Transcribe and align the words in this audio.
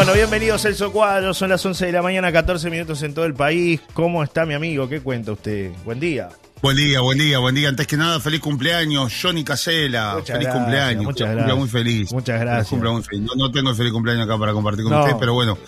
Bueno, 0.00 0.14
bienvenidos 0.14 0.62
Celso 0.62 0.90
Cuadro, 0.92 1.34
son 1.34 1.50
las 1.50 1.64
11 1.66 1.84
de 1.84 1.92
la 1.92 2.00
mañana, 2.00 2.32
14 2.32 2.70
minutos 2.70 3.02
en 3.02 3.12
todo 3.12 3.26
el 3.26 3.34
país. 3.34 3.82
¿Cómo 3.92 4.22
está 4.24 4.46
mi 4.46 4.54
amigo? 4.54 4.88
¿Qué 4.88 5.02
cuenta 5.02 5.32
usted? 5.32 5.72
Buen 5.84 6.00
día. 6.00 6.30
Buen 6.62 6.74
día, 6.78 7.02
buen 7.02 7.18
día, 7.18 7.38
buen 7.38 7.54
día. 7.54 7.68
Antes 7.68 7.86
que 7.86 7.98
nada, 7.98 8.18
feliz 8.18 8.40
cumpleaños, 8.40 9.12
Johnny 9.20 9.44
Casela. 9.44 10.14
Muchas 10.14 10.28
feliz 10.38 10.44
gracias, 10.44 10.54
cumpleaños. 10.54 11.04
muchas 11.04 11.18
gracias. 11.28 11.36
cumpla 11.44 11.54
muy 11.54 11.68
feliz. 11.68 12.12
Muchas 12.14 12.40
gracias. 12.40 12.68
cumpla 12.68 12.90
muy 12.92 13.02
feliz. 13.02 13.26
No, 13.26 13.34
no 13.34 13.52
tengo 13.52 13.68
el 13.68 13.76
feliz 13.76 13.92
cumpleaños 13.92 14.24
acá 14.24 14.38
para 14.38 14.52
compartir 14.54 14.84
con 14.84 14.92
No. 14.94 15.00
ustedes, 15.00 15.16
pero 15.20 15.34
bueno. 15.34 15.58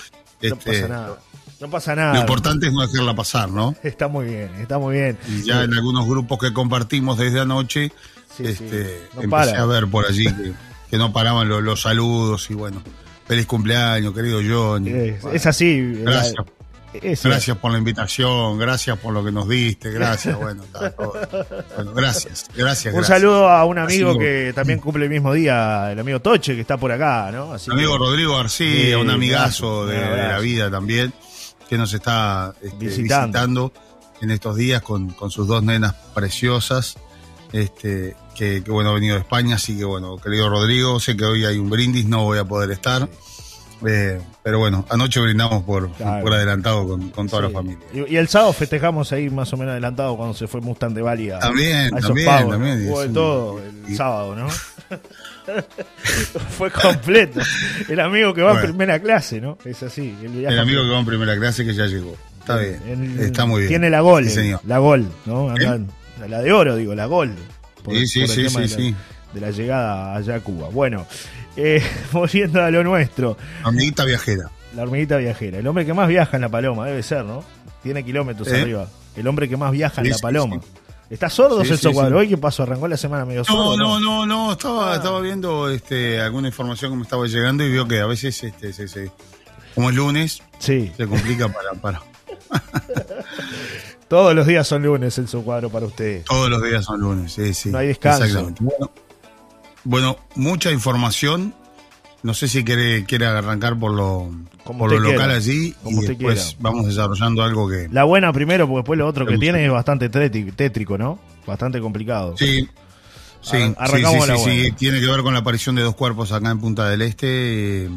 No 0.40 0.48
este, 0.48 0.72
pasa 0.72 0.88
nada. 0.88 1.18
No 1.60 1.68
pasa 1.70 1.94
Lo 1.94 2.00
nada. 2.00 2.18
importante 2.20 2.66
es 2.68 2.72
no 2.72 2.86
dejarla 2.86 3.14
pasar, 3.14 3.50
¿no? 3.50 3.74
Está 3.82 4.08
muy 4.08 4.24
bien, 4.24 4.50
está 4.62 4.78
muy 4.78 4.94
bien. 4.94 5.18
Y 5.28 5.42
ya 5.42 5.62
en 5.62 5.74
algunos 5.74 6.06
grupos 6.06 6.38
que 6.38 6.54
compartimos 6.54 7.18
desde 7.18 7.40
anoche, 7.40 7.92
Sí, 8.34 8.44
este, 8.46 8.84
sí. 8.86 8.90
No 9.14 9.22
empecé 9.24 9.50
para. 9.52 9.60
a 9.62 9.66
ver 9.66 9.88
por 9.88 10.06
allí 10.06 10.24
que, 10.24 10.54
que 10.90 10.96
no 10.96 11.12
paraban 11.12 11.50
los, 11.50 11.62
los 11.62 11.82
saludos 11.82 12.50
y 12.50 12.54
bueno, 12.54 12.82
feliz 13.32 13.46
cumpleaños, 13.46 14.12
querido 14.14 14.40
Johnny. 14.46 14.90
Es, 14.90 15.22
Bueno, 15.22 15.36
es 15.36 15.46
así. 15.46 15.92
Gracias. 16.02 16.34
Es- 16.92 17.22
Gracias 17.24 17.56
por 17.56 17.72
la 17.72 17.78
invitación, 17.78 18.58
gracias 18.58 18.98
por 18.98 19.14
lo 19.14 19.24
que 19.24 19.32
nos 19.32 19.48
diste, 19.48 19.90
gracias, 19.90 20.36
bueno, 20.38 20.62
está 20.62 20.90
todo. 20.90 21.14
bueno, 21.74 21.92
gracias, 21.94 22.50
gracias. 22.54 22.92
Un 22.92 23.00
gracias. 23.00 23.06
saludo 23.18 23.48
a 23.48 23.64
un 23.64 23.78
amigo 23.78 24.10
Así 24.10 24.18
que 24.18 24.52
también 24.54 24.78
cumple 24.78 25.04
el 25.04 25.10
mismo 25.10 25.32
día, 25.32 25.90
el 25.90 25.98
amigo 25.98 26.20
Toche, 26.20 26.54
que 26.54 26.60
está 26.60 26.76
por 26.76 26.92
acá, 26.92 27.30
¿no? 27.32 27.54
Así 27.54 27.70
Amigo 27.70 27.92
que- 27.94 27.98
Rodrigo 27.98 28.36
García, 28.36 28.88
Sí, 28.88 28.94
un 28.94 29.08
amigazo 29.08 29.86
gracias, 29.86 30.10
de, 30.16 30.28
la 30.28 30.38
vida 30.40 30.70
también, 30.70 31.14
que 31.66 31.78
nos 31.78 31.94
está 31.94 32.52
este, 32.60 32.76
Visitando. 32.76 33.70
visitando. 33.70 33.72
en 34.20 34.30
estos 34.30 34.56
días 34.56 34.82
con, 34.82 35.08
con 35.14 35.30
sus 35.30 35.48
dos 35.48 35.62
nenas 35.62 35.94
preciosas, 36.14 36.98
este, 37.52 38.16
que, 38.34 38.62
que, 38.64 38.70
bueno, 38.70 38.90
ha 38.90 38.94
venido 38.94 39.14
de 39.14 39.20
España, 39.20 39.56
así 39.56 39.76
que 39.78 39.84
bueno, 39.84 40.16
querido 40.18 40.48
Rodrigo, 40.48 40.98
sé 41.00 41.16
que 41.16 41.24
hoy 41.24 41.44
hay 41.44 41.58
un 41.58 41.70
brindis, 41.70 42.06
no 42.06 42.24
voy 42.24 42.38
a 42.38 42.44
poder 42.44 42.70
estar, 42.70 43.08
eh, 43.86 44.20
pero 44.42 44.58
bueno, 44.58 44.86
anoche 44.90 45.20
brindamos 45.20 45.62
por, 45.64 45.90
Claro. 45.92 46.22
por 46.24 46.32
adelantado 46.34 46.86
con, 46.88 47.10
con 47.10 47.28
toda 47.28 47.42
Sí. 47.42 47.48
la 47.48 47.54
familia. 47.58 47.84
Y, 47.92 48.14
y 48.14 48.16
el 48.16 48.28
sábado 48.28 48.52
festejamos 48.52 49.12
ahí 49.12 49.28
más 49.28 49.52
o 49.52 49.56
menos 49.56 49.72
adelantado 49.72 50.16
cuando 50.16 50.34
se 50.34 50.46
fue 50.46 50.60
Mustang 50.60 50.94
de 50.94 51.02
Bali 51.02 51.30
a, 51.30 51.38
También, 51.40 51.92
a 51.94 51.98
esos 51.98 52.06
también, 52.08 52.26
pavos, 52.26 52.44
¿no? 52.44 52.50
también, 52.52 52.88
Hubo 52.90 53.00
de 53.02 53.08
todo 53.08 53.60
el 53.88 53.96
sábado, 53.96 54.36
¿no? 54.36 54.48
fue 56.56 56.70
completo. 56.70 57.40
El 57.88 58.00
amigo 58.00 58.34
que 58.34 58.42
va 58.42 58.54
en 58.54 58.62
primera 58.62 59.00
clase, 59.00 59.40
¿no? 59.40 59.58
Es 59.64 59.82
así. 59.82 60.14
El, 60.22 60.58
amigo 60.58 60.82
que 60.82 60.88
va 60.90 60.98
en 60.98 61.06
primera 61.06 61.36
clase 61.36 61.64
que 61.64 61.74
ya 61.74 61.86
llegó. 61.86 62.16
Está 62.40 62.56
bien, 62.58 62.80
el- 62.86 63.20
está 63.20 63.46
muy 63.46 63.60
bien. 63.62 63.68
Tiene 63.68 63.90
la 63.90 64.00
gol, 64.00 64.24
Sí, 64.24 64.30
eh, 64.30 64.34
señor. 64.34 64.60
la 64.66 64.78
gol, 64.78 65.06
¿no? 65.26 65.50
Andan- 65.50 65.88
la 66.28 66.40
de 66.42 66.52
oro, 66.52 66.76
digo, 66.76 66.94
la 66.94 67.06
gol. 67.06 67.34
Por- 67.82 67.94
Sí, 67.94 68.06
sí, 68.06 68.20
por 68.20 68.30
el 68.30 68.34
sí, 68.36 68.42
tema 68.54 68.60
de 68.60 68.68
la- 68.92 68.96
de 69.34 69.40
la 69.40 69.50
llegada 69.50 70.14
allá 70.16 70.34
a 70.36 70.40
Cuba. 70.40 70.68
Bueno, 70.70 71.06
eh, 71.56 71.82
volviendo 72.12 72.62
a 72.62 72.70
lo 72.70 72.84
nuestro, 72.84 73.36
Amiguita 73.64 74.04
viajera. 74.04 74.50
la 74.76 74.82
hormiguita 74.82 75.16
viajera. 75.16 75.58
El 75.58 75.66
hombre 75.66 75.86
que 75.86 75.94
más 75.94 76.06
viaja 76.08 76.36
en 76.36 76.42
la 76.42 76.48
paloma, 76.48 76.86
debe 76.86 77.02
ser, 77.02 77.24
¿no? 77.24 77.42
Tiene 77.82 78.04
kilómetros 78.04 78.46
¿Eh? 78.48 78.60
arriba. 78.60 78.88
El 79.16 79.26
hombre 79.26 79.48
que 79.48 79.56
más 79.56 79.72
viaja 79.72 80.00
en 80.02 80.10
la 80.10 80.18
paloma. 80.18 80.60
¿Está 81.10 81.28
sordo 81.28 81.60
Sí, 81.62 81.68
Celso 81.68 81.92
Cuadro? 81.92 82.16
sí. 82.16 82.20
¿Hoy 82.22 82.28
qué 82.28 82.38
pasó? 82.38 82.62
¿Arrancó 82.62 82.88
la 82.88 82.96
semana 82.96 83.24
medio 83.26 83.44
sordo? 83.44 83.76
No, 83.76 83.98
no, 83.98 84.00
no, 84.00 84.26
no, 84.26 84.52
estaba, 84.52 84.94
estaba 84.96 85.20
viendo 85.20 85.68
este, 85.68 86.20
alguna 86.20 86.48
información 86.48 86.92
que 86.92 86.96
me 86.96 87.02
estaba 87.02 87.26
llegando 87.26 87.64
y 87.64 87.70
vio 87.70 87.86
que 87.86 88.00
a 88.00 88.06
veces, 88.06 88.42
este, 88.44 88.72
se, 88.72 88.88
se- 88.88 89.10
como 89.74 89.90
es 89.90 89.96
lunes, 89.96 90.42
Sí, 90.58 90.90
se 90.96 91.06
complica 91.06 91.48
para, 91.48 91.72
para. 91.74 92.02
todos 94.12 94.34
los 94.34 94.46
días 94.46 94.68
son 94.68 94.82
lunes 94.82 95.14
Celso 95.14 95.40
Cuadro 95.40 95.70
para 95.70 95.86
usted. 95.86 96.22
Todos 96.26 96.50
los 96.50 96.62
días 96.62 96.84
son 96.84 97.00
lunes, 97.00 97.32
sí, 97.32 97.54
sí. 97.54 97.70
No 97.70 97.78
hay 97.78 97.86
descanso. 97.86 98.24
Exactamente. 98.24 98.62
Bueno, 98.62 98.90
bueno, 99.84 100.16
mucha 100.34 100.70
información. 100.70 101.54
No 102.22 102.34
sé 102.34 102.46
si 102.46 102.62
quiere, 102.62 103.06
quiere 103.06 103.24
arrancar 103.24 103.78
por 103.78 103.90
lo, 103.94 104.30
por 104.64 104.90
lo 104.90 105.00
local 105.00 105.16
quiera. 105.16 105.34
allí 105.34 105.74
Como 105.82 106.02
y 106.02 106.06
después 106.08 106.44
quiera. 106.44 106.56
vamos 106.60 106.84
desarrollando 106.88 107.42
algo 107.42 107.66
que. 107.70 107.88
La 107.90 108.04
buena 108.04 108.34
primero, 108.34 108.66
porque 108.66 108.80
después 108.80 108.98
lo 108.98 109.06
otro 109.06 109.24
que 109.24 109.38
tiene 109.38 109.64
es 109.64 109.72
bastante 109.72 110.10
tétrico, 110.10 110.98
¿no? 110.98 111.18
Bastante 111.46 111.80
complicado. 111.80 112.36
Sí. 112.36 112.68
Sí, 113.40 113.56
sí, 113.56 113.74
arrancamos 113.78 114.24
sí, 114.24 114.28
la 114.30 114.36
sí, 114.36 114.42
buena. 114.42 114.64
sí, 114.64 114.72
tiene 114.72 115.00
que 115.00 115.06
ver 115.06 115.22
con 115.22 115.32
la 115.32 115.40
aparición 115.40 115.74
de 115.74 115.80
dos 115.80 115.94
cuerpos 115.96 116.32
acá 116.32 116.50
en 116.50 116.60
Punta 116.60 116.86
del 116.90 117.00
Este, 117.00 117.88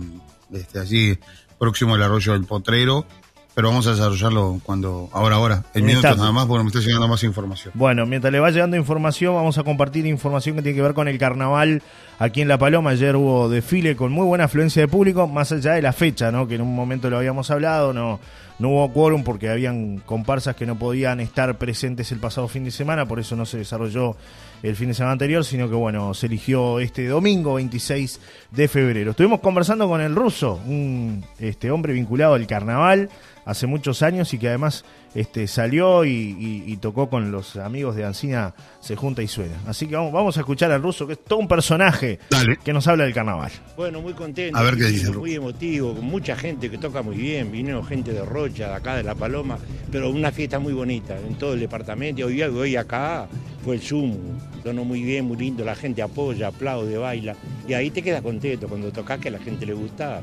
este, 0.54 0.80
allí 0.80 1.20
próximo 1.60 1.94
al 1.96 2.02
arroyo 2.04 2.32
del 2.32 2.46
Potrero, 2.46 3.06
pero 3.56 3.70
vamos 3.70 3.88
a 3.88 3.92
desarrollarlo 3.92 4.60
cuando, 4.64 5.08
ahora, 5.14 5.38
ahora, 5.38 5.64
en 5.74 5.86
minutos 5.86 6.18
nada 6.18 6.34
más, 6.34 6.46
porque 6.46 6.64
me 6.64 6.68
está 6.68 6.82
llegando 6.82 7.08
más 7.08 7.24
información. 7.24 7.72
Bueno, 7.74 8.06
mientras 8.06 8.32
le 8.34 8.42
va 8.42 8.52
llegando 8.52 8.76
información, 8.76 9.34
vamos 9.34 9.58
a 9.58 9.64
compartir 9.64 10.06
información 10.06 10.58
que 10.58 10.62
tiene 10.62 10.76
que 10.76 10.82
ver 10.82 10.94
con 10.94 11.08
el 11.08 11.18
carnaval 11.18 11.82
aquí 12.20 12.42
en 12.42 12.50
La 12.50 12.58
Paloma. 12.58 12.90
Ayer 12.90 13.16
hubo 13.16 13.48
desfile 13.48 13.96
con 13.96 14.12
muy 14.12 14.26
buena 14.26 14.44
afluencia 14.44 14.82
de 14.82 14.90
público, 14.90 15.26
más 15.26 15.54
allá 15.54 15.72
de 15.72 15.82
la 15.82 15.94
fecha, 15.94 16.34
¿no? 16.34 16.50
Que 16.50 16.56
en 16.56 16.62
un 16.62 16.76
momento 16.76 17.10
lo 17.10 17.18
habíamos 17.18 17.50
hablado, 17.50 17.94
no, 17.94 18.20
no 18.60 18.70
hubo 18.70 18.92
quórum 18.92 19.24
porque 19.24 19.50
habían 19.50 20.00
comparsas 20.00 20.58
que 20.58 20.66
no 20.66 20.78
podían 20.78 21.22
estar 21.22 21.58
presentes 21.58 22.12
el 22.12 22.20
pasado 22.20 22.50
fin 22.50 22.66
de 22.66 22.72
semana, 22.72 23.06
por 23.06 23.22
eso 23.22 23.38
no 23.38 23.46
se 23.46 23.60
desarrolló 23.60 24.18
el 24.68 24.76
fin 24.76 24.88
de 24.90 24.94
semana 24.94 25.14
anterior, 25.14 25.44
sino 25.46 25.70
que 25.70 25.76
bueno, 25.76 26.14
se 26.14 26.26
eligió 26.28 26.80
este 26.80 27.08
domingo 27.08 27.56
26 27.56 28.20
de 28.52 28.68
febrero. 28.68 29.12
Estuvimos 29.12 29.40
conversando 29.40 29.88
con 29.88 30.02
el 30.02 30.16
ruso, 30.16 30.60
un 30.66 31.24
este 31.40 31.72
hombre 31.72 31.94
vinculado 31.94 32.34
al 32.34 32.48
carnaval 32.48 33.10
hace 33.46 33.68
muchos 33.68 34.02
años 34.02 34.34
y 34.34 34.40
que 34.40 34.48
además 34.50 34.84
este, 35.14 35.46
salió 35.48 36.04
y, 36.04 36.10
y- 36.10 36.64
y 36.66 36.78
tocó 36.78 37.10
con 37.10 37.32
los 37.32 37.56
amigos 37.58 37.96
de 37.96 38.04
Ancina 38.04 38.54
Se 38.82 38.96
Junta 38.96 39.22
y 39.22 39.28
Suena. 39.28 39.54
Así 39.68 39.86
que 39.88 39.96
vamos, 39.96 40.12
vamos 40.12 40.36
a 40.36 40.40
escuchar 40.40 40.72
al 40.72 40.82
ruso, 40.82 41.06
que 41.06 41.14
es 41.14 41.24
todo 41.24 41.40
un 41.40 41.48
personaje 41.48 42.20
Dale. 42.30 42.58
que 42.64 42.74
nos 42.74 42.88
habla 42.88 43.04
del 43.06 43.14
carnaval. 43.14 43.52
Bueno, 43.78 44.02
muy 44.02 44.14
contento. 44.14 44.58
A 44.58 44.64
ver 44.64 44.76
qué 44.76 44.84
muy- 44.84 44.92
dice, 44.92 45.12
Muy 45.12 45.36
emotivo, 45.36 45.94
con 45.96 46.06
mucha 46.06 46.36
gente 46.36 46.70
que 46.72 46.78
toca 46.80 47.02
muy 47.04 47.16
bien. 47.18 47.52
Vinieron 47.52 47.86
gente 47.86 48.12
de 48.14 48.26
Rocha, 48.26 48.70
de 48.70 48.74
acá 48.74 48.96
de 48.96 49.04
La 49.04 49.14
Paloma, 49.16 49.60
pero 49.92 50.10
una 50.10 50.32
fiesta 50.32 50.58
muy 50.60 50.74
bonita 50.74 51.16
en 51.18 51.36
todo 51.36 51.54
el 51.54 51.60
departamento. 51.60 52.26
Hoy, 52.26 52.42
hoy 52.42 52.76
acá 52.76 53.28
fue 53.66 53.76
el 53.76 53.82
Zoom, 53.82 54.14
sonó 54.64 54.86
muy 54.86 55.02
bien, 55.02 55.26
muy 55.26 55.38
lindo. 55.38 55.66
La 55.66 55.74
gente 55.74 56.04
apoya, 56.04 56.50
aplaude, 56.50 56.98
baila. 56.98 57.36
Y 57.68 57.74
ahí 57.74 57.90
te 57.90 58.04
quedas 58.04 58.22
contento 58.22 58.68
cuando 58.68 58.92
tocas 58.92 59.20
que 59.20 59.30
a 59.30 59.32
la 59.32 59.40
gente 59.40 59.66
le 59.66 59.74
gusta. 59.74 60.22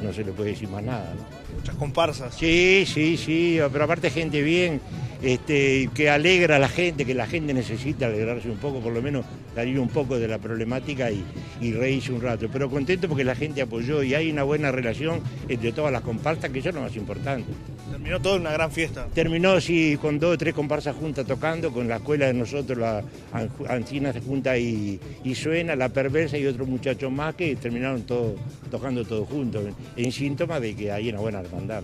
No 0.00 0.12
se 0.12 0.22
le 0.22 0.30
puede 0.30 0.50
decir 0.50 0.68
más 0.68 0.84
nada. 0.84 1.12
¿no? 1.16 1.56
Muchas 1.56 1.74
comparsas. 1.74 2.36
Sí, 2.36 2.84
sí, 2.86 3.16
sí, 3.16 3.58
pero 3.72 3.84
aparte 3.84 4.10
gente 4.10 4.42
bien, 4.42 4.80
este, 5.24 5.88
que 5.94 6.10
alegra 6.10 6.56
a 6.56 6.58
la 6.58 6.68
gente, 6.68 7.04
que 7.04 7.14
la 7.14 7.26
gente 7.26 7.54
necesita 7.54 8.06
alegrarse 8.06 8.50
un 8.50 8.58
poco, 8.58 8.80
por 8.80 8.92
lo 8.92 9.00
menos 9.02 9.24
salir 9.54 9.78
un 9.78 9.88
poco 9.88 10.18
de 10.18 10.28
la 10.28 10.38
problemática 10.38 11.10
y, 11.10 11.24
y 11.60 11.72
reírse 11.72 12.12
un 12.12 12.20
rato. 12.20 12.48
Pero 12.52 12.68
contento 12.70 13.08
porque 13.08 13.24
la 13.24 13.34
gente 13.34 13.62
apoyó 13.62 14.02
y 14.02 14.14
hay 14.14 14.30
una 14.30 14.42
buena 14.42 14.70
relación 14.70 15.20
entre 15.48 15.72
todas 15.72 15.90
las 15.92 16.02
comparsas, 16.02 16.50
que 16.50 16.58
eso 16.58 16.68
es 16.68 16.74
lo 16.74 16.82
más 16.82 16.94
importante. 16.96 17.50
Terminó 17.90 18.20
todo 18.20 18.36
en 18.36 18.40
una 18.42 18.52
gran 18.52 18.70
fiesta. 18.70 19.06
Terminó 19.14 19.60
sí, 19.60 19.96
con 20.00 20.18
dos 20.18 20.34
o 20.34 20.38
tres 20.38 20.52
comparsas 20.52 20.96
juntas 20.96 21.24
tocando, 21.26 21.72
con 21.72 21.88
la 21.88 21.96
escuela 21.96 22.26
de 22.26 22.34
nosotros, 22.34 22.76
la 22.76 23.02
An- 23.32 23.50
Ancina 23.68 24.12
se 24.12 24.20
junta 24.20 24.58
y, 24.58 24.98
y 25.22 25.34
suena, 25.34 25.76
la 25.76 25.88
perversa 25.88 26.36
y 26.36 26.44
otros 26.46 26.68
muchachos 26.68 27.10
más 27.10 27.34
que 27.34 27.54
terminaron 27.56 28.02
todo, 28.02 28.34
tocando 28.70 29.04
todos 29.04 29.28
juntos, 29.28 29.64
en, 29.96 30.04
en 30.04 30.12
síntoma 30.12 30.60
de 30.60 30.74
que 30.74 30.90
hay 30.92 31.08
una 31.08 31.20
buena 31.20 31.40
hermandad. 31.40 31.82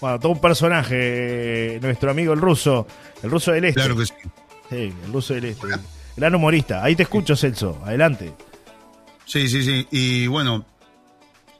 Bueno, 0.00 0.18
todo 0.18 0.32
un 0.32 0.40
personaje, 0.40 1.78
nuestro 1.82 2.10
amigo 2.10 2.32
el 2.32 2.40
ruso, 2.40 2.86
el 3.22 3.30
ruso 3.30 3.52
del 3.52 3.66
este. 3.66 3.80
Claro 3.80 3.96
que 3.96 4.06
sí. 4.06 4.14
Sí, 4.70 4.94
el 5.04 5.12
ruso 5.12 5.34
del 5.34 5.44
este. 5.46 5.66
Gran 6.16 6.34
humorista. 6.34 6.82
Ahí 6.82 6.96
te 6.96 7.02
escucho, 7.02 7.36
Celso. 7.36 7.80
Adelante. 7.84 8.32
Sí, 9.26 9.48
sí, 9.48 9.62
sí. 9.62 9.86
Y 9.90 10.26
bueno, 10.26 10.64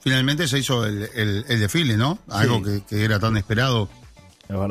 finalmente 0.00 0.48
se 0.48 0.58
hizo 0.58 0.84
el, 0.86 1.02
el- 1.14 1.44
el 1.48 1.60
desfile, 1.60 1.96
¿no? 1.96 2.18
Algo 2.28 2.62
que, 2.62 2.82
que 2.88 3.04
era 3.04 3.18
tan 3.20 3.36
esperado 3.36 3.88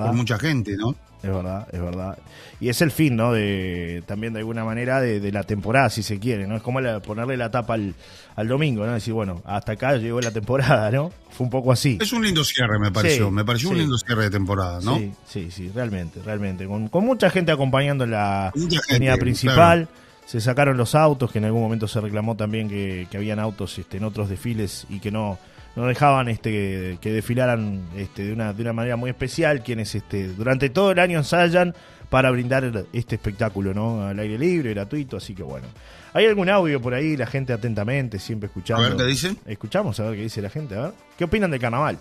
por 0.05 0.13
mucha 0.15 0.37
gente, 0.39 0.75
¿no? 0.75 0.95
Es 1.21 1.29
verdad, 1.29 1.67
es 1.73 1.81
verdad. 1.81 2.17
Y 2.61 2.69
es 2.69 2.81
el 2.81 2.91
fin, 2.91 3.15
¿no? 3.17 3.33
De, 3.33 4.03
también 4.05 4.31
de 4.33 4.39
alguna 4.39 4.63
manera 4.63 5.01
de, 5.01 5.19
de 5.19 5.31
la 5.33 5.43
temporada, 5.43 5.89
si 5.89 6.01
se 6.01 6.17
quiere, 6.17 6.47
¿no? 6.47 6.55
Es 6.55 6.61
como 6.61 6.79
la- 6.79 7.01
ponerle 7.01 7.35
la 7.35 7.51
tapa 7.51 7.73
al, 7.73 7.93
al 8.37 8.47
domingo, 8.47 8.85
¿no? 8.85 8.93
Decir, 8.93 9.13
bueno, 9.13 9.41
hasta 9.45 9.73
acá 9.73 9.97
llegó 9.97 10.21
la 10.21 10.31
temporada, 10.31 10.89
¿no? 10.91 11.11
Fue 11.31 11.43
un 11.43 11.49
poco 11.51 11.73
así. 11.73 11.97
Es 11.99 12.13
un 12.13 12.23
lindo 12.23 12.43
cierre, 12.45 12.79
me 12.79 12.89
pareció. 12.91 13.27
Sí, 13.27 13.31
me 13.33 13.43
pareció 13.43 13.69
un 13.69 13.77
lindo 13.79 13.97
cierre 13.97 14.23
de 14.23 14.29
temporada, 14.29 14.79
¿no? 14.81 14.97
Sí, 14.97 15.11
sí, 15.27 15.51
sí, 15.51 15.71
realmente, 15.75 16.21
realmente. 16.23 16.65
Con, 16.67 16.87
con 16.87 17.05
mucha 17.05 17.29
gente 17.29 17.51
acompañando 17.51 18.05
en 18.05 18.11
la 18.11 18.53
avenida 18.89 19.17
principal. 19.17 19.87
Se 20.25 20.39
sacaron 20.39 20.77
los 20.77 20.93
autos, 20.93 21.31
que 21.31 21.39
en 21.39 21.45
algún 21.45 21.61
momento 21.63 21.87
se 21.87 21.99
reclamó 21.99 22.35
también 22.35 22.69
que, 22.69 23.07
que 23.09 23.17
habían 23.17 23.39
autos 23.39 23.79
este, 23.79 23.97
en 23.97 24.03
otros 24.03 24.29
desfiles 24.29 24.85
y 24.87 24.99
que 24.99 25.09
no, 25.09 25.39
no 25.75 25.85
dejaban 25.85 26.27
este, 26.27 26.97
que 27.01 27.11
desfilaran 27.11 27.81
este, 27.95 28.23
de, 28.25 28.33
una, 28.33 28.53
de 28.53 28.61
una 28.61 28.73
manera 28.73 28.95
muy 28.95 29.09
especial, 29.09 29.63
quienes 29.63 29.95
este, 29.95 30.27
durante 30.27 30.69
todo 30.69 30.91
el 30.91 30.99
año 30.99 31.17
ensayan 31.17 31.73
para 32.09 32.31
brindar 32.31 32.85
este 32.91 33.15
espectáculo, 33.15 33.73
¿no? 33.73 34.03
Al 34.07 34.17
aire 34.19 34.37
libre, 34.37 34.73
gratuito, 34.73 35.17
así 35.17 35.35
que 35.35 35.43
bueno. 35.43 35.67
¿Hay 36.13 36.25
algún 36.25 36.49
audio 36.49 36.81
por 36.81 36.95
ahí? 36.95 37.15
La 37.15 37.27
gente 37.27 37.53
atentamente, 37.53 38.17
siempre 38.17 38.47
escuchando. 38.47 38.83
A 38.83 38.89
ver 38.89 38.97
qué 38.97 39.05
dicen. 39.05 39.37
Escuchamos 39.45 39.99
a 39.99 40.03
ver 40.05 40.15
qué 40.15 40.23
dice 40.23 40.41
la 40.41 40.49
gente, 40.49 40.75
a 40.75 40.81
ver. 40.81 40.91
¿Qué 41.17 41.25
opinan 41.25 41.51
del 41.51 41.59
carnaval? 41.59 41.99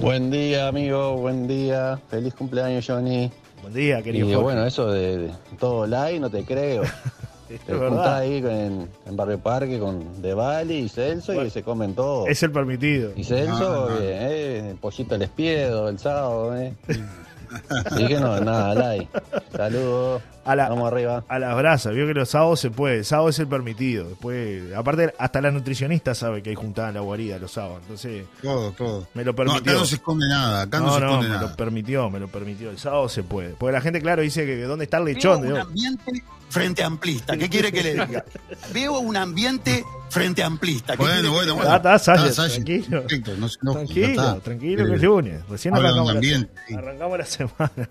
Buen 0.00 0.30
día, 0.30 0.66
amigo, 0.68 1.16
buen 1.16 1.46
día. 1.46 2.00
Feliz 2.10 2.34
cumpleaños, 2.34 2.84
Johnny. 2.86 3.30
Buen 3.62 3.74
día, 3.74 4.00
Y 4.00 4.02
querido. 4.02 4.26
Jorge. 4.26 4.42
bueno, 4.42 4.66
eso 4.66 4.90
de, 4.90 5.18
de 5.18 5.30
todo 5.58 5.86
like, 5.86 6.18
no 6.18 6.28
te 6.28 6.44
creo. 6.44 6.82
Te 7.48 7.54
es 7.54 7.60
juntás 7.66 7.80
verdad. 7.80 8.16
ahí 8.16 8.36
en, 8.38 8.88
en 9.06 9.16
Barrio 9.16 9.38
Parque 9.38 9.78
con 9.78 10.20
De 10.22 10.34
Bali 10.34 10.78
y 10.78 10.88
Celso 10.88 11.32
Bueno. 11.32 11.46
y 11.48 11.50
se 11.50 11.62
comen 11.62 11.94
todo. 11.94 12.26
Es 12.26 12.42
el 12.42 12.52
permitido. 12.52 13.12
Y 13.16 13.24
Celso, 13.24 13.58
No, 13.58 13.88
no. 13.90 13.96
bien, 13.98 14.12
eh, 14.20 14.70
el 14.70 14.76
pollito 14.76 15.14
al 15.14 15.22
espiedo 15.22 15.88
el 15.88 15.98
sábado, 15.98 16.56
¿eh? 16.56 16.74
Así 17.86 18.06
que 18.06 18.18
no, 18.20 18.40
nada, 18.40 18.74
like. 18.74 19.08
Saludos. 19.56 20.22
A 20.46 20.54
la- 20.56 20.68
Vamos 20.68 20.90
arriba. 20.90 21.24
A 21.28 21.38
las 21.38 21.56
brasas, 21.56 21.92
vio 21.94 22.06
que 22.06 22.14
los 22.14 22.28
sábados 22.30 22.60
se 22.60 22.70
puede, 22.70 22.98
el 22.98 23.04
sábado 23.04 23.28
es 23.30 23.38
el 23.38 23.48
permitido. 23.48 24.08
Después, 24.08 24.72
aparte, 24.74 25.12
hasta 25.18 25.40
la 25.40 25.50
nutricionista 25.50 26.14
sabe 26.14 26.42
que 26.42 26.50
hay 26.50 26.56
juntada 26.56 26.88
en 26.88 26.94
la 26.94 27.00
guarida 27.00 27.38
los 27.38 27.52
sábados. 27.52 27.80
Entonces, 27.82 28.24
Todo, 28.42 28.72
todo. 28.72 29.08
me 29.14 29.24
lo 29.24 29.32
No, 29.32 29.36
permitió. 29.36 29.60
acá 29.72 29.72
no 29.80 29.84
se 29.84 29.94
esconde 29.96 30.26
nada, 30.28 30.62
acá 30.62 30.78
no, 30.78 30.86
no, 30.86 30.94
se 30.94 31.00
no, 31.00 31.06
esconde 31.06 31.28
me 31.28 31.34
nada. 31.34 31.50
lo 31.50 31.56
permitió, 31.56 32.10
me 32.10 32.20
lo 32.20 32.28
permitió. 32.28 32.70
El 32.70 32.78
sábado 32.78 33.08
se 33.08 33.22
puede. 33.22 33.50
Porque 33.58 33.72
la 33.72 33.80
gente, 33.80 34.00
claro, 34.00 34.22
dice 34.22 34.46
que 34.46 34.62
dónde 34.62 34.84
está 34.84 34.98
el 34.98 35.04
lechón. 35.04 35.42
Veo 35.42 35.54
un 35.54 35.60
ambiente 35.60 36.22
frente 36.48 36.84
amplista. 36.84 37.36
¿Qué 37.36 37.48
quiere 37.48 37.72
que 37.72 37.82
le 37.82 37.92
diga? 37.94 38.24
Veo 38.72 39.00
un 39.00 39.16
ambiente 39.16 39.84
frente 40.10 40.44
amplista. 40.44 40.92
¿Qué 40.96 41.02
quiere 41.02 41.14
Bueno, 41.28 41.32
bueno, 41.32 41.54
bueno. 41.56 41.70
Ah, 41.72 41.76
está, 41.76 41.98
Salles, 41.98 42.30
Está, 42.30 42.42
Salles, 42.42 42.54
tranquilo. 42.64 43.00
perfecto, 43.02 43.32
no 43.36 43.72
Tranquilo, 43.72 44.06
está. 44.08 44.40
tranquilo 44.40 44.86
que 44.86 44.94
es 44.94 45.02
lunes. 45.02 45.40
Recién 45.48 45.74
arrancamos, 45.74 46.14
la, 46.14 46.78
arrancamos 46.78 47.18
la 47.18 47.24
semana. 47.26 47.88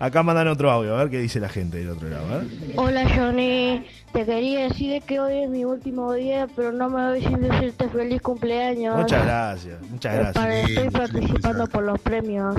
Acá 0.00 0.22
mandan 0.24 0.48
otro 0.48 0.70
audio, 0.72 0.94
a 0.96 0.98
ver 0.98 1.10
qué 1.10 1.18
dice 1.20 1.38
la 1.38 1.48
gente 1.48 1.83
del 1.84 1.96
otro 1.96 2.08
lado. 2.08 2.26
ver. 2.28 2.46
Hola 2.76 3.08
Johnny, 3.14 3.84
te 4.12 4.24
quería 4.24 4.68
decir 4.68 5.02
que 5.02 5.20
hoy 5.20 5.44
es 5.44 5.50
mi 5.50 5.64
último 5.64 6.12
día, 6.12 6.46
pero 6.56 6.72
no 6.72 6.88
me 6.90 7.08
voy 7.10 7.20
sin 7.22 7.40
decirte 7.40 7.88
feliz 7.88 8.20
cumpleaños. 8.22 8.96
Muchas 8.96 9.24
gracias, 9.24 9.80
muchas 9.90 10.14
gracias. 10.14 10.34
Para- 10.34 10.66
Sí, 10.66 10.72
estoy 10.74 10.90
participando 10.90 11.66
por 11.66 11.82
los 11.84 12.00
premios. 12.00 12.56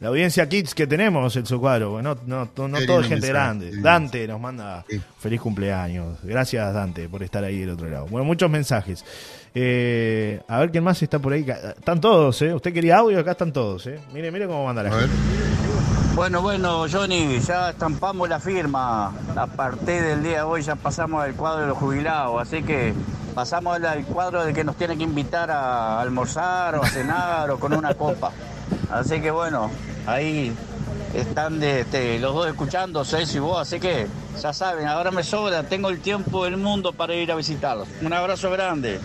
La 0.00 0.08
audiencia 0.10 0.48
kids 0.48 0.76
que 0.76 0.86
tenemos, 0.86 1.34
el 1.34 1.42
Cuadro, 1.58 2.00
no, 2.00 2.16
no, 2.24 2.48
no, 2.56 2.68
no 2.68 2.78
todo 2.86 3.00
es 3.00 3.08
gente 3.08 3.26
mensaje, 3.26 3.32
grande. 3.32 3.72
sí. 3.72 3.80
Dante 3.80 4.28
nos 4.28 4.40
manda 4.40 4.84
Sí. 4.88 5.00
feliz 5.18 5.40
cumpleaños. 5.40 6.18
Gracias, 6.22 6.72
Dante, 6.72 7.08
por 7.08 7.24
estar 7.24 7.42
ahí 7.42 7.58
del 7.58 7.70
otro 7.70 7.88
lado. 7.90 8.06
Bueno, 8.06 8.24
muchos 8.24 8.48
mensajes. 8.48 9.04
Eh, 9.56 10.40
a 10.46 10.60
ver 10.60 10.70
quién 10.70 10.84
más 10.84 11.02
está 11.02 11.18
por 11.18 11.32
ahí. 11.32 11.44
Están 11.76 12.00
todos, 12.00 12.40
¿eh? 12.42 12.54
Usted 12.54 12.72
quería 12.72 12.98
audio, 12.98 13.18
acá 13.18 13.32
están 13.32 13.52
todos, 13.52 13.88
¿eh? 13.88 13.98
Mire, 14.14 14.30
mire 14.30 14.46
cómo 14.46 14.64
manda 14.64 14.84
la 14.84 14.90
A 14.92 14.96
ver. 14.98 15.08
Bueno, 16.18 16.42
bueno, 16.42 16.86
Johnny, 16.90 17.38
ya 17.38 17.70
estampamos 17.70 18.28
la 18.28 18.40
firma. 18.40 19.14
A 19.36 19.46
partir 19.46 20.02
del 20.02 20.20
día 20.24 20.38
de 20.38 20.42
hoy 20.42 20.62
ya 20.62 20.74
pasamos 20.74 21.22
al 21.22 21.34
cuadro 21.34 21.60
de 21.60 21.66
los 21.68 21.78
jubilados, 21.78 22.42
así 22.42 22.64
que 22.64 22.92
pasamos 23.36 23.80
al- 23.80 24.04
cuadro 24.04 24.44
de 24.44 24.52
que 24.52 24.64
nos 24.64 24.74
tiene 24.74 24.98
que 24.98 25.04
invitar 25.04 25.48
a 25.48 26.00
almorzar 26.00 26.74
o 26.74 26.82
a 26.82 26.88
cenar 26.88 27.48
o 27.52 27.60
con 27.60 27.72
una 27.72 27.94
copa. 27.94 28.32
Así 28.90 29.20
que 29.20 29.30
bueno, 29.30 29.70
ahí 30.08 30.52
están 31.14 31.62
este, 31.62 32.18
los 32.18 32.34
dos 32.34 32.48
escuchando, 32.48 33.04
Celso 33.04 33.36
y 33.36 33.40
vos, 33.40 33.60
así 33.60 33.78
que 33.78 34.08
ya 34.42 34.52
saben, 34.52 34.88
ahora 34.88 35.12
me 35.12 35.22
sobra, 35.22 35.62
tengo 35.62 35.88
el 35.88 36.00
tiempo 36.00 36.46
del 36.46 36.56
mundo 36.56 36.92
para 36.92 37.14
ir 37.14 37.30
a 37.30 37.36
visitarlos. 37.36 37.86
Un 38.02 38.12
abrazo 38.12 38.50
grande. 38.50 38.98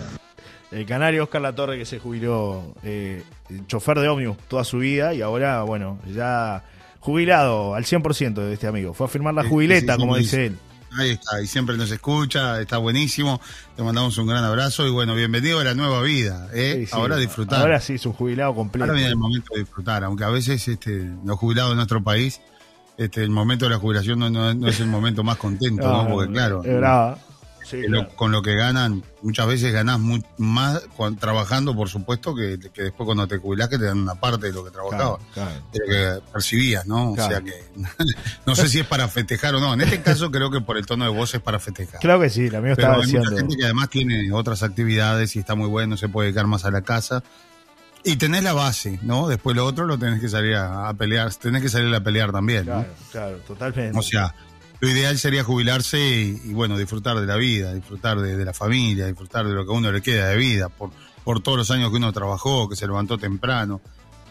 El 0.72 0.84
canario 0.84 1.22
Oscar 1.22 1.42
Latorre 1.42 1.78
que 1.78 1.84
se 1.84 2.00
jubiló 2.00 2.74
eh, 2.82 3.22
chofer 3.68 4.00
de 4.00 4.08
ómnibus 4.08 4.36
toda 4.48 4.64
su 4.64 4.78
vida 4.78 5.14
y 5.14 5.22
ahora, 5.22 5.62
bueno, 5.62 6.00
ya 6.12 6.64
jubilado 7.04 7.74
al 7.74 7.84
100% 7.84 8.34
de 8.34 8.54
este 8.54 8.66
amigo. 8.66 8.94
Fue 8.94 9.06
a 9.06 9.08
firmar 9.10 9.34
la 9.34 9.44
jubileta, 9.44 9.92
sí, 9.94 9.98
sí, 9.98 10.00
como 10.00 10.16
dice 10.16 10.46
él. 10.46 10.58
Ahí 10.96 11.10
está, 11.10 11.42
y 11.42 11.46
siempre 11.46 11.76
nos 11.76 11.90
escucha, 11.90 12.60
está 12.60 12.78
buenísimo. 12.78 13.40
Te 13.76 13.82
mandamos 13.82 14.16
un 14.16 14.26
gran 14.28 14.42
abrazo 14.44 14.86
y 14.86 14.90
bueno, 14.90 15.14
bienvenido 15.14 15.60
a 15.60 15.64
la 15.64 15.74
nueva 15.74 16.00
vida. 16.02 16.48
¿eh? 16.54 16.84
Sí. 16.86 16.92
Ahora 16.94 17.16
disfrutar. 17.16 17.60
Ahora 17.60 17.80
sí, 17.80 17.94
es 17.94 18.06
un 18.06 18.12
jubilado 18.14 18.54
completo. 18.54 18.84
Ahora 18.84 18.94
viene 18.94 19.10
el 19.10 19.16
momento 19.16 19.52
de 19.54 19.60
disfrutar, 19.60 20.02
aunque 20.04 20.24
a 20.24 20.30
veces 20.30 20.66
este, 20.66 21.10
los 21.24 21.36
jubilados 21.38 21.72
de 21.72 21.76
nuestro 21.76 22.02
país, 22.02 22.40
este, 22.96 23.22
el 23.24 23.30
momento 23.30 23.64
de 23.66 23.72
la 23.72 23.78
jubilación 23.78 24.20
no, 24.20 24.30
no- 24.30 24.54
no 24.54 24.68
es 24.68 24.78
el 24.80 24.86
momento 24.86 25.22
más 25.24 25.36
contento, 25.36 25.82
¿no? 25.86 26.08
Porque 26.08 26.32
claro, 26.32 26.62
Es 26.64 26.76
brava. 26.76 27.18
Sí, 27.64 27.82
lo- 27.88 28.00
claro. 28.00 28.16
con 28.16 28.30
lo 28.32 28.42
que 28.42 28.54
ganan, 28.54 29.02
muchas 29.22 29.46
veces 29.46 29.72
ganás 29.72 29.98
mu- 29.98 30.20
más 30.38 30.82
trabajando, 31.18 31.74
por 31.74 31.88
supuesto, 31.88 32.34
que, 32.34 32.58
que 32.72 32.82
después 32.82 33.06
cuando 33.06 33.26
te 33.26 33.38
jubilás 33.38 33.68
que 33.68 33.78
te 33.78 33.84
dan 33.86 33.98
una 33.98 34.14
parte 34.14 34.46
de 34.48 34.52
lo 34.52 34.64
que 34.64 34.70
trabajabas. 34.70 35.20
Claro, 35.32 35.50
claro. 35.50 35.66
de 35.72 35.78
lo 35.78 35.86
que 36.22 36.30
percibías, 36.32 36.86
¿no? 36.86 37.12
O 37.12 37.16
sea 37.16 37.40
que 37.40 37.52
no 38.46 38.54
sé 38.54 38.68
si 38.68 38.80
es 38.80 38.86
para 38.86 39.08
festejar 39.08 39.54
o 39.54 39.60
no. 39.60 39.72
En 39.74 39.80
este 39.80 40.00
caso 40.02 40.30
creo 40.30 40.50
que 40.50 40.60
por 40.60 40.76
el 40.76 40.86
tono 40.86 41.04
de 41.04 41.10
voz 41.10 41.34
es 41.34 41.40
para 41.40 41.58
festejar. 41.58 42.00
Claro 42.00 42.20
que 42.20 42.30
sí, 42.30 42.42
amigo 42.54 42.76
Pero 42.76 42.88
estaba 42.92 43.02
hay 43.04 43.12
mucha 43.12 43.36
gente 43.36 43.56
que 43.56 43.64
además 43.64 43.88
tiene 43.90 44.30
otras 44.32 44.62
actividades 44.62 45.34
y 45.36 45.38
está 45.38 45.54
muy 45.54 45.68
bueno, 45.68 45.96
se 45.96 46.08
puede 46.08 46.26
dedicar 46.28 46.46
más 46.46 46.64
a 46.64 46.70
la 46.70 46.82
casa. 46.82 47.22
Y 48.06 48.16
tenés 48.16 48.42
la 48.42 48.52
base, 48.52 48.98
¿no? 49.02 49.28
Después 49.28 49.56
lo 49.56 49.64
otro 49.64 49.86
lo 49.86 49.98
tenés 49.98 50.20
que 50.20 50.28
salir 50.28 50.54
a, 50.56 50.90
a 50.90 50.92
pelear, 50.94 51.34
tenés 51.36 51.62
que 51.62 51.70
salir 51.70 51.94
a 51.94 52.00
pelear 52.04 52.32
también, 52.32 52.66
¿no? 52.66 52.84
Claro, 53.10 53.38
totalmente. 53.46 53.98
O 53.98 54.02
sea, 54.02 54.34
lo 54.80 54.88
ideal 54.88 55.18
sería 55.18 55.44
jubilarse 55.44 55.98
y, 55.98 56.40
y, 56.44 56.52
bueno, 56.52 56.76
disfrutar 56.76 57.18
de 57.20 57.26
la 57.26 57.36
vida, 57.36 57.72
disfrutar 57.72 58.20
de, 58.20 58.36
de 58.36 58.44
la 58.44 58.52
familia, 58.52 59.06
disfrutar 59.06 59.46
de 59.46 59.54
lo 59.54 59.64
que 59.64 59.72
a 59.72 59.76
uno 59.76 59.92
le 59.92 60.02
queda 60.02 60.28
de 60.28 60.36
vida, 60.36 60.68
por, 60.68 60.90
por 61.24 61.40
todos 61.42 61.58
los 61.58 61.70
años 61.70 61.90
que 61.90 61.96
uno 61.96 62.12
trabajó, 62.12 62.68
que 62.68 62.76
se 62.76 62.86
levantó 62.86 63.18
temprano, 63.18 63.80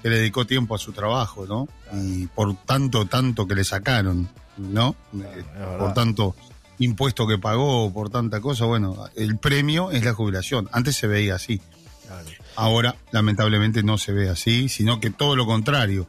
que 0.01 0.09
le 0.09 0.17
dedicó 0.17 0.45
tiempo 0.45 0.75
a 0.75 0.77
su 0.77 0.91
trabajo, 0.91 1.45
¿no? 1.47 1.67
Y 1.93 2.27
por 2.27 2.55
tanto, 2.55 3.05
tanto 3.05 3.47
que 3.47 3.55
le 3.55 3.63
sacaron, 3.63 4.29
¿no? 4.57 4.95
Eh, 5.15 5.43
por 5.79 5.93
tanto 5.93 6.35
impuesto 6.79 7.27
que 7.27 7.37
pagó, 7.37 7.91
por 7.93 8.09
tanta 8.09 8.41
cosa, 8.41 8.65
bueno, 8.65 9.05
el 9.15 9.37
premio 9.37 9.91
es 9.91 10.03
la 10.03 10.13
jubilación. 10.13 10.69
Antes 10.71 10.95
se 10.95 11.07
veía 11.07 11.35
así. 11.35 11.61
Claro. 12.05 12.27
Ahora, 12.55 12.95
lamentablemente, 13.11 13.81
no 13.83 13.97
se 13.97 14.11
ve 14.11 14.29
así, 14.29 14.69
sino 14.69 14.99
que 14.99 15.09
todo 15.09 15.35
lo 15.35 15.45
contrario. 15.45 16.07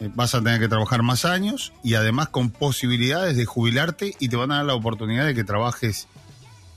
Eh, 0.00 0.10
Vas 0.14 0.34
a 0.34 0.42
tener 0.42 0.60
que 0.60 0.68
trabajar 0.68 1.02
más 1.02 1.24
años 1.24 1.72
y 1.82 1.94
además 1.94 2.28
con 2.28 2.50
posibilidades 2.50 3.36
de 3.36 3.44
jubilarte 3.44 4.14
y 4.18 4.28
te 4.28 4.36
van 4.36 4.50
a 4.52 4.56
dar 4.56 4.64
la 4.66 4.74
oportunidad 4.74 5.24
de 5.26 5.34
que 5.34 5.44
trabajes, 5.44 6.08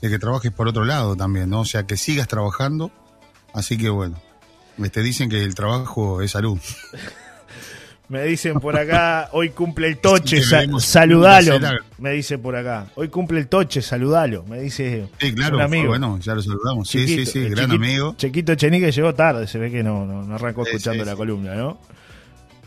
de 0.00 0.08
que 0.08 0.18
trabajes 0.18 0.50
por 0.52 0.68
otro 0.68 0.84
lado 0.84 1.16
también, 1.16 1.50
¿no? 1.50 1.60
O 1.60 1.64
sea, 1.64 1.84
que 1.84 1.96
sigas 1.96 2.28
trabajando. 2.28 2.90
Así 3.54 3.76
que 3.76 3.88
bueno, 3.88 4.20
te 4.92 5.02
dicen 5.02 5.28
que 5.30 5.42
el 5.42 5.54
trabajo 5.54 6.22
es 6.22 6.30
salud. 6.32 6.58
Me 8.08 8.24
dicen 8.24 8.58
por 8.58 8.74
acá, 8.74 9.28
hoy 9.32 9.50
cumple 9.50 9.86
el 9.86 9.98
toche, 9.98 10.40
saludalo. 10.80 11.60
Me 11.98 12.12
dice 12.12 12.38
por 12.38 12.56
acá, 12.56 12.86
hoy 12.94 13.08
cumple 13.08 13.38
el 13.40 13.48
toche, 13.48 13.82
saludalo. 13.82 14.44
Me 14.44 14.60
dice 14.62 15.10
Sí, 15.20 15.34
claro, 15.34 15.56
un 15.56 15.62
amigo. 15.64 15.88
bueno, 15.88 16.18
ya 16.18 16.34
lo 16.34 16.40
saludamos. 16.40 16.88
Sí, 16.88 17.00
Chiquito, 17.04 17.26
sí, 17.26 17.32
sí, 17.32 17.38
el 17.40 17.50
gran 17.50 17.66
chiquito- 17.66 17.84
amigo. 17.84 18.14
Chequito 18.16 18.54
Chenique 18.54 18.90
llegó 18.92 19.14
tarde, 19.14 19.46
se 19.46 19.58
ve 19.58 19.70
que 19.70 19.82
no, 19.82 20.06
no, 20.06 20.22
no 20.22 20.34
arrancó 20.36 20.64
Sí, 20.64 20.70
escuchando 20.70 21.02
sí, 21.04 21.06
la 21.06 21.12
sí. 21.12 21.18
columna, 21.18 21.54
¿no? 21.54 21.78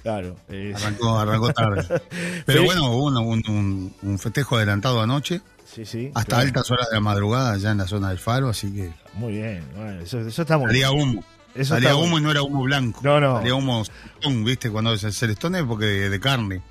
Claro. 0.04 0.36
eh, 0.50 0.74
Arrancó, 0.76 1.18
arrancó 1.20 1.54
tarde. 1.54 1.86
Pero 2.46 2.60
Sí. 2.62 2.66
bueno, 2.66 2.92
hubo 2.92 3.06
un, 3.06 3.18
un- 3.18 3.44
un- 3.50 3.94
un 4.02 4.20
festejo 4.20 4.58
adelantado 4.58 5.02
anoche, 5.02 5.42
sí, 5.66 5.86
sí. 5.86 6.12
hasta 6.16 6.36
claro. 6.38 6.44
altas 6.48 6.72
horas 6.72 6.88
de 6.90 6.96
la 6.96 7.02
madrugada, 7.02 7.58
ya 7.58 7.72
en 7.72 7.78
la 7.80 7.88
zona 7.88 8.10
del 8.10 8.20
faro, 8.20 8.50
así 8.50 8.72
que 8.74 8.92
Muy 9.14 9.34
bien, 9.34 9.64
bueno, 9.76 10.02
eso, 10.02 10.20
eso 10.22 10.42
está 10.42 10.58
muy 10.58 10.72
bien. 10.74 10.90
humo. 10.90 11.24
Eso 11.54 11.74
salía 11.76 11.96
humo 11.98 12.18
y 12.18 12.22
no 12.22 12.32
era 12.32 12.42
humo 12.44 12.64
blanco. 12.64 13.02
No, 13.04 13.20
no. 13.20 13.38
Salía 13.40 13.56
humo 13.56 13.84
celestón, 13.84 14.46
¿viste? 14.46 14.72
Cuando 14.72 14.94
es 14.94 15.04
el 15.04 15.12
celestón 15.12 15.54
es 15.56 15.64
porque 15.64 15.84
de, 15.86 16.10
de 16.10 16.20
carne. 16.22 16.62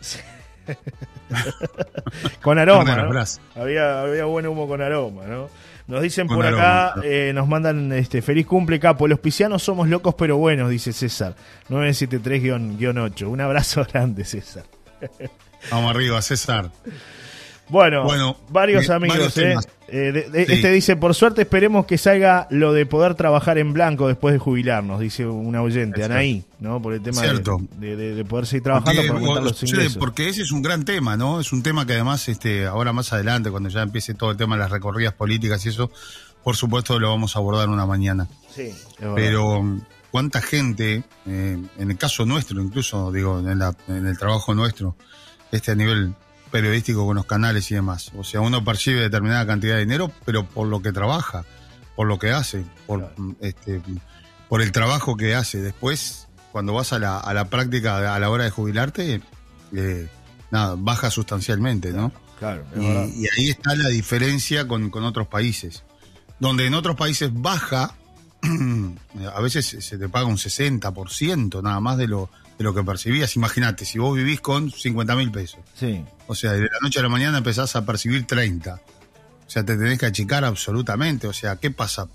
Con 2.42 2.58
aroma. 2.58 3.24
Había, 3.54 4.02
había 4.02 4.24
buen 4.24 4.46
humo 4.46 4.66
con 4.68 4.82
aroma, 4.82 5.24
¿no? 5.26 5.48
Nos 5.86 6.02
dicen 6.02 6.28
por 6.28 6.46
acá, 6.46 6.94
eh, 7.02 7.32
nos 7.34 7.48
mandan 7.48 7.92
este 7.92 8.22
feliz 8.22 8.46
cumple 8.46 8.78
capo. 8.78 9.08
Los 9.08 9.18
piscianos 9.18 9.62
somos 9.62 9.88
locos 9.88 10.14
pero 10.16 10.36
buenos, 10.36 10.70
dice 10.70 10.92
César. 10.92 11.34
973-8. 11.68 13.22
Un 13.26 13.40
abrazo 13.40 13.84
grande, 13.92 14.24
César. 14.24 14.64
Vamos 15.70 15.90
arriba, 15.90 16.22
César. 16.22 16.70
Bueno, 17.70 18.04
Bueno, 18.04 18.36
varios 18.50 18.88
eh, 18.88 18.92
amigos, 18.92 19.34
varios 19.34 19.38
¿eh? 19.38 19.68
Eh, 19.88 20.12
de- 20.12 20.30
de- 20.30 20.46
Sí. 20.46 20.52
Este 20.52 20.70
dice, 20.72 20.96
por 20.96 21.14
suerte 21.14 21.42
esperemos 21.42 21.86
que 21.86 21.98
salga 21.98 22.46
lo 22.50 22.72
de 22.72 22.86
poder 22.86 23.14
trabajar 23.14 23.58
en 23.58 23.72
blanco 23.72 24.06
después 24.08 24.32
de 24.32 24.38
jubilarnos, 24.38 25.00
dice 25.00 25.26
una 25.26 25.62
oyente, 25.62 26.04
Anaí, 26.04 26.44
¿no? 26.60 26.80
Por 26.82 26.94
el 26.94 27.02
tema 27.02 27.22
de, 27.22 28.24
poder 28.28 28.46
seguir 28.46 28.62
trabajando 28.62 29.02
Porque, 29.08 29.26
o- 29.26 29.40
los 29.40 29.62
ingresos. 29.62 29.96
porque 29.96 30.28
ese 30.28 30.42
es 30.42 30.52
un 30.52 30.62
gran 30.62 30.84
tema, 30.84 31.16
¿no? 31.16 31.40
Es 31.40 31.52
un 31.52 31.62
tema 31.62 31.86
que 31.86 31.94
además, 31.94 32.28
este, 32.28 32.66
ahora 32.66 32.92
más 32.92 33.12
adelante, 33.12 33.50
cuando 33.50 33.68
ya 33.68 33.82
empiece 33.82 34.14
todo 34.14 34.30
el 34.30 34.36
tema 34.36 34.54
de 34.56 34.60
las 34.60 34.70
recorridas 34.70 35.12
políticas 35.14 35.64
y 35.66 35.70
eso, 35.70 35.90
por 36.44 36.56
supuesto 36.56 36.98
lo 36.98 37.08
vamos 37.10 37.34
a 37.36 37.38
abordar 37.40 37.68
una 37.68 37.86
mañana. 37.86 38.28
Sí. 38.54 38.72
Pero 39.14 39.62
cuánta 40.10 40.40
gente, 40.40 41.02
en 41.26 41.68
el 41.78 41.96
caso 41.96 42.24
nuestro, 42.26 42.60
incluso 42.62 43.10
digo, 43.12 43.38
en, 43.40 43.58
la- 43.58 43.74
en 43.88 44.06
el 44.06 44.16
trabajo 44.18 44.54
nuestro, 44.54 44.94
este 45.52 45.72
a 45.72 45.74
nivel 45.74 46.14
periodístico 46.50 47.06
con 47.06 47.16
los 47.16 47.26
canales 47.26 47.70
y 47.70 47.74
demás. 47.74 48.10
O 48.16 48.24
sea, 48.24 48.40
uno 48.40 48.64
percibe 48.64 49.00
determinada 49.00 49.46
cantidad 49.46 49.74
de 49.74 49.80
dinero, 49.80 50.10
pero 50.24 50.44
por 50.44 50.66
lo 50.68 50.82
que 50.82 50.92
trabaja, 50.92 51.44
por 51.96 52.06
lo 52.06 52.18
que 52.18 52.30
hace, 52.30 52.64
por 52.86 53.00
Claro. 53.00 53.14
mm, 53.16 53.32
este 53.40 53.82
por 54.48 54.62
el 54.62 54.72
trabajo 54.72 55.16
que 55.16 55.34
hace. 55.36 55.58
Después, 55.62 56.26
cuando 56.50 56.72
vas 56.74 56.92
a 56.92 56.98
la, 56.98 57.18
a 57.18 57.32
la 57.34 57.44
práctica 57.48 58.14
a 58.14 58.18
la 58.18 58.30
hora 58.30 58.44
de 58.44 58.50
jubilarte, 58.50 59.20
eh, 59.76 60.08
nada, 60.50 60.74
baja 60.76 61.10
sustancialmente, 61.10 61.92
¿no? 61.92 62.10
Claro, 62.38 62.64
Y, 62.74 62.80
y 62.80 63.28
ahí 63.36 63.50
está 63.50 63.74
la 63.76 63.88
diferencia 63.90 64.66
con, 64.66 64.90
con 64.90 65.04
otros 65.04 65.28
países. 65.28 65.84
Donde 66.40 66.66
en 66.66 66.74
otros 66.74 66.96
países 66.96 67.30
baja, 67.32 67.94
a 69.34 69.40
veces 69.40 69.66
se 69.80 69.98
te 69.98 70.08
paga 70.08 70.26
un 70.26 70.36
60% 70.36 71.62
nada 71.62 71.80
más 71.80 71.98
de 71.98 72.08
lo, 72.08 72.30
de 72.58 72.64
lo 72.64 72.74
que 72.74 72.82
percibías. 72.82 73.36
Imagínate, 73.36 73.84
si 73.84 73.98
vos 73.98 74.16
vivís 74.16 74.40
con 74.40 74.70
50 74.70 75.14
mil 75.16 75.30
pesos, 75.30 75.60
Sí, 75.74 76.04
o 76.26 76.34
sea, 76.34 76.52
de 76.52 76.60
la 76.62 76.78
noche 76.82 77.00
a 77.00 77.02
la 77.02 77.08
mañana 77.08 77.38
empezás 77.38 77.76
a 77.76 77.84
percibir 77.84 78.26
30. 78.26 78.74
O 78.74 79.50
sea, 79.50 79.64
te 79.64 79.76
tenés 79.76 79.98
que 79.98 80.06
achicar 80.06 80.44
absolutamente. 80.44 81.26
O 81.26 81.32
sea, 81.32 81.56
¿qué 81.56 81.70
pasa? 81.70 82.08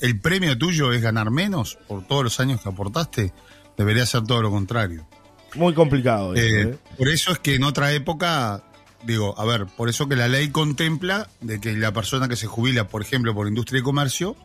¿El 0.00 0.18
premio 0.20 0.56
tuyo 0.58 0.92
es 0.92 1.00
ganar 1.00 1.30
menos 1.30 1.78
por 1.88 2.06
todos 2.06 2.24
los 2.24 2.40
años 2.40 2.60
que 2.60 2.68
aportaste? 2.68 3.32
Debería 3.76 4.04
ser 4.04 4.24
todo 4.24 4.42
lo 4.42 4.50
contrario. 4.50 5.06
Muy 5.54 5.74
complicado. 5.74 6.34
eso, 6.34 6.44
Eh, 6.44 6.62
¿eh? 6.62 6.78
Por 6.98 7.08
eso 7.08 7.32
es 7.32 7.38
que 7.38 7.54
en 7.54 7.64
otra 7.64 7.92
época, 7.92 8.64
digo, 9.04 9.38
a 9.38 9.44
ver, 9.44 9.66
por 9.66 9.88
eso 9.88 10.08
que 10.08 10.16
la 10.16 10.28
ley 10.28 10.48
contempla 10.48 11.28
de 11.40 11.60
que 11.60 11.72
la 11.76 11.92
persona 11.92 12.28
que 12.28 12.36
se 12.36 12.46
jubila, 12.46 12.88
por 12.88 13.02
ejemplo, 13.02 13.34
por 13.34 13.46
industria 13.46 13.80
y 13.80 13.82
comercio, 13.82 14.36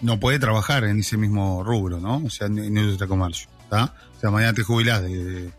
no 0.00 0.18
puede 0.20 0.38
trabajar 0.38 0.84
en 0.84 1.00
ese 1.00 1.16
mismo 1.16 1.62
rubro, 1.64 2.00
¿no? 2.00 2.22
O 2.24 2.30
sea, 2.30 2.46
en, 2.46 2.58
en 2.58 2.76
industria 2.76 3.08
comercio, 3.08 3.48
¿está? 3.62 3.94
O 4.16 4.20
sea, 4.20 4.30
mañana 4.30 4.52
te 4.54 4.62
jubilás 4.62 5.02
de, 5.02 5.24
de- 5.24 5.52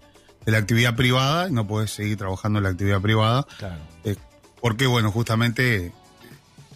de 0.46 0.52
la 0.52 0.60
actividad 0.60 0.96
privada 0.96 1.50
y 1.50 1.52
no 1.52 1.66
puedes 1.66 1.90
seguir 1.90 2.18
trabajando 2.18 2.60
en 2.60 2.64
la 2.66 2.70
actividad 2.70 3.02
privada. 3.02 3.48
Claro. 3.58 3.82
Eh, 4.04 4.16
porque, 4.62 4.86
bueno, 4.86 5.12
justamente 5.12 5.88
eh, 5.88 5.92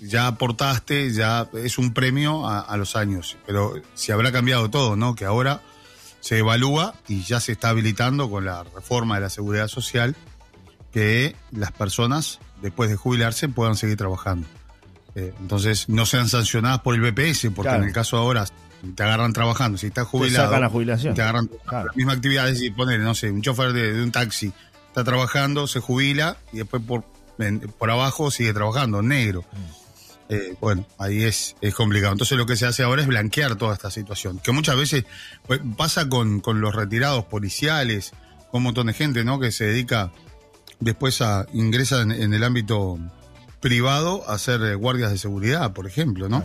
ya 0.01 0.25
aportaste, 0.25 1.11
ya 1.13 1.47
es 1.53 1.77
un 1.77 1.93
premio 1.93 2.47
a, 2.47 2.61
a 2.61 2.77
los 2.77 2.95
años. 2.95 3.37
Pero 3.45 3.75
si 3.93 4.11
habrá 4.11 4.31
cambiado 4.31 4.71
todo, 4.71 4.95
¿no? 4.95 5.13
Que 5.13 5.25
ahora 5.25 5.61
se 6.19 6.39
evalúa 6.39 6.95
y 7.07 7.21
ya 7.23 7.39
se 7.39 7.51
está 7.51 7.69
habilitando 7.69 8.27
con 8.31 8.43
la 8.43 8.63
reforma 8.63 9.15
de 9.15 9.21
la 9.21 9.29
seguridad 9.29 9.67
social 9.67 10.15
que 10.91 11.35
las 11.51 11.71
personas, 11.71 12.39
después 12.63 12.89
de 12.89 12.95
jubilarse, 12.95 13.49
puedan 13.49 13.75
seguir 13.75 13.97
trabajando. 13.97 14.47
Eh, 15.15 15.33
entonces, 15.39 15.89
no 15.89 16.05
sean 16.05 16.29
sancionadas 16.29 16.79
por 16.81 16.95
el 16.95 17.01
BPS, 17.01 17.49
porque 17.51 17.69
Claro. 17.69 17.83
en 17.83 17.89
el 17.89 17.93
caso 17.93 18.17
ahora 18.17 18.45
te 18.95 19.03
agarran 19.03 19.33
trabajando, 19.33 19.77
si 19.77 19.87
estás 19.87 20.05
Te 20.05 20.09
jubilado, 20.11 20.45
sacan 20.47 20.61
la 20.61 20.69
jubilación. 20.69 21.13
te 21.15 21.21
agarran 21.21 21.49
Claro. 21.65 21.87
la 21.87 21.93
misma 21.95 22.13
actividad, 22.13 22.47
es 22.47 22.53
decir, 22.55 22.73
poner, 22.75 22.99
no 22.99 23.13
sé, 23.15 23.29
un 23.31 23.41
chofer 23.41 23.73
de, 23.73 23.93
de 23.93 24.03
un 24.03 24.11
taxi 24.11 24.53
está 24.87 25.03
trabajando, 25.03 25.67
se 25.67 25.79
jubila 25.79 26.37
y 26.53 26.57
después 26.59 26.81
por, 26.83 27.03
en- 27.39 27.59
por 27.59 27.91
abajo 27.91 28.31
sigue 28.31 28.53
trabajando, 28.53 29.01
negro. 29.01 29.43
Eh, 30.29 30.55
bueno, 30.61 30.85
ahí 30.99 31.23
es, 31.23 31.55
es 31.59 31.73
complicado. 31.73 32.11
Entonces 32.13 32.37
lo 32.37 32.45
que 32.45 32.55
se 32.55 32.65
hace 32.67 32.83
ahora 32.83 33.01
es 33.01 33.07
blanquear 33.07 33.55
toda 33.55 33.73
esta 33.73 33.89
situación, 33.89 34.37
que 34.39 34.51
muchas 34.51 34.77
veces 34.77 35.05
pues, 35.47 35.59
pasa 35.75 36.07
con, 36.07 36.39
con 36.39 36.61
los 36.61 36.75
retirados 36.75 37.25
policiales, 37.25 38.11
con 38.51 38.59
un 38.59 38.63
montón 38.65 38.87
de 38.87 38.93
gente, 38.93 39.23
¿no? 39.23 39.39
Que 39.39 39.51
se 39.51 39.65
dedica 39.65 40.11
después 40.79 41.21
a 41.21 41.47
ingresa 41.53 42.01
en, 42.03 42.11
en 42.11 42.33
el 42.33 42.43
ámbito 42.43 42.99
privado 43.59 44.27
a 44.29 44.37
ser 44.37 44.61
eh, 44.63 44.75
guardias 44.75 45.11
de 45.11 45.17
seguridad, 45.17 45.73
por 45.73 45.87
ejemplo, 45.87 46.29
¿no? 46.29 46.43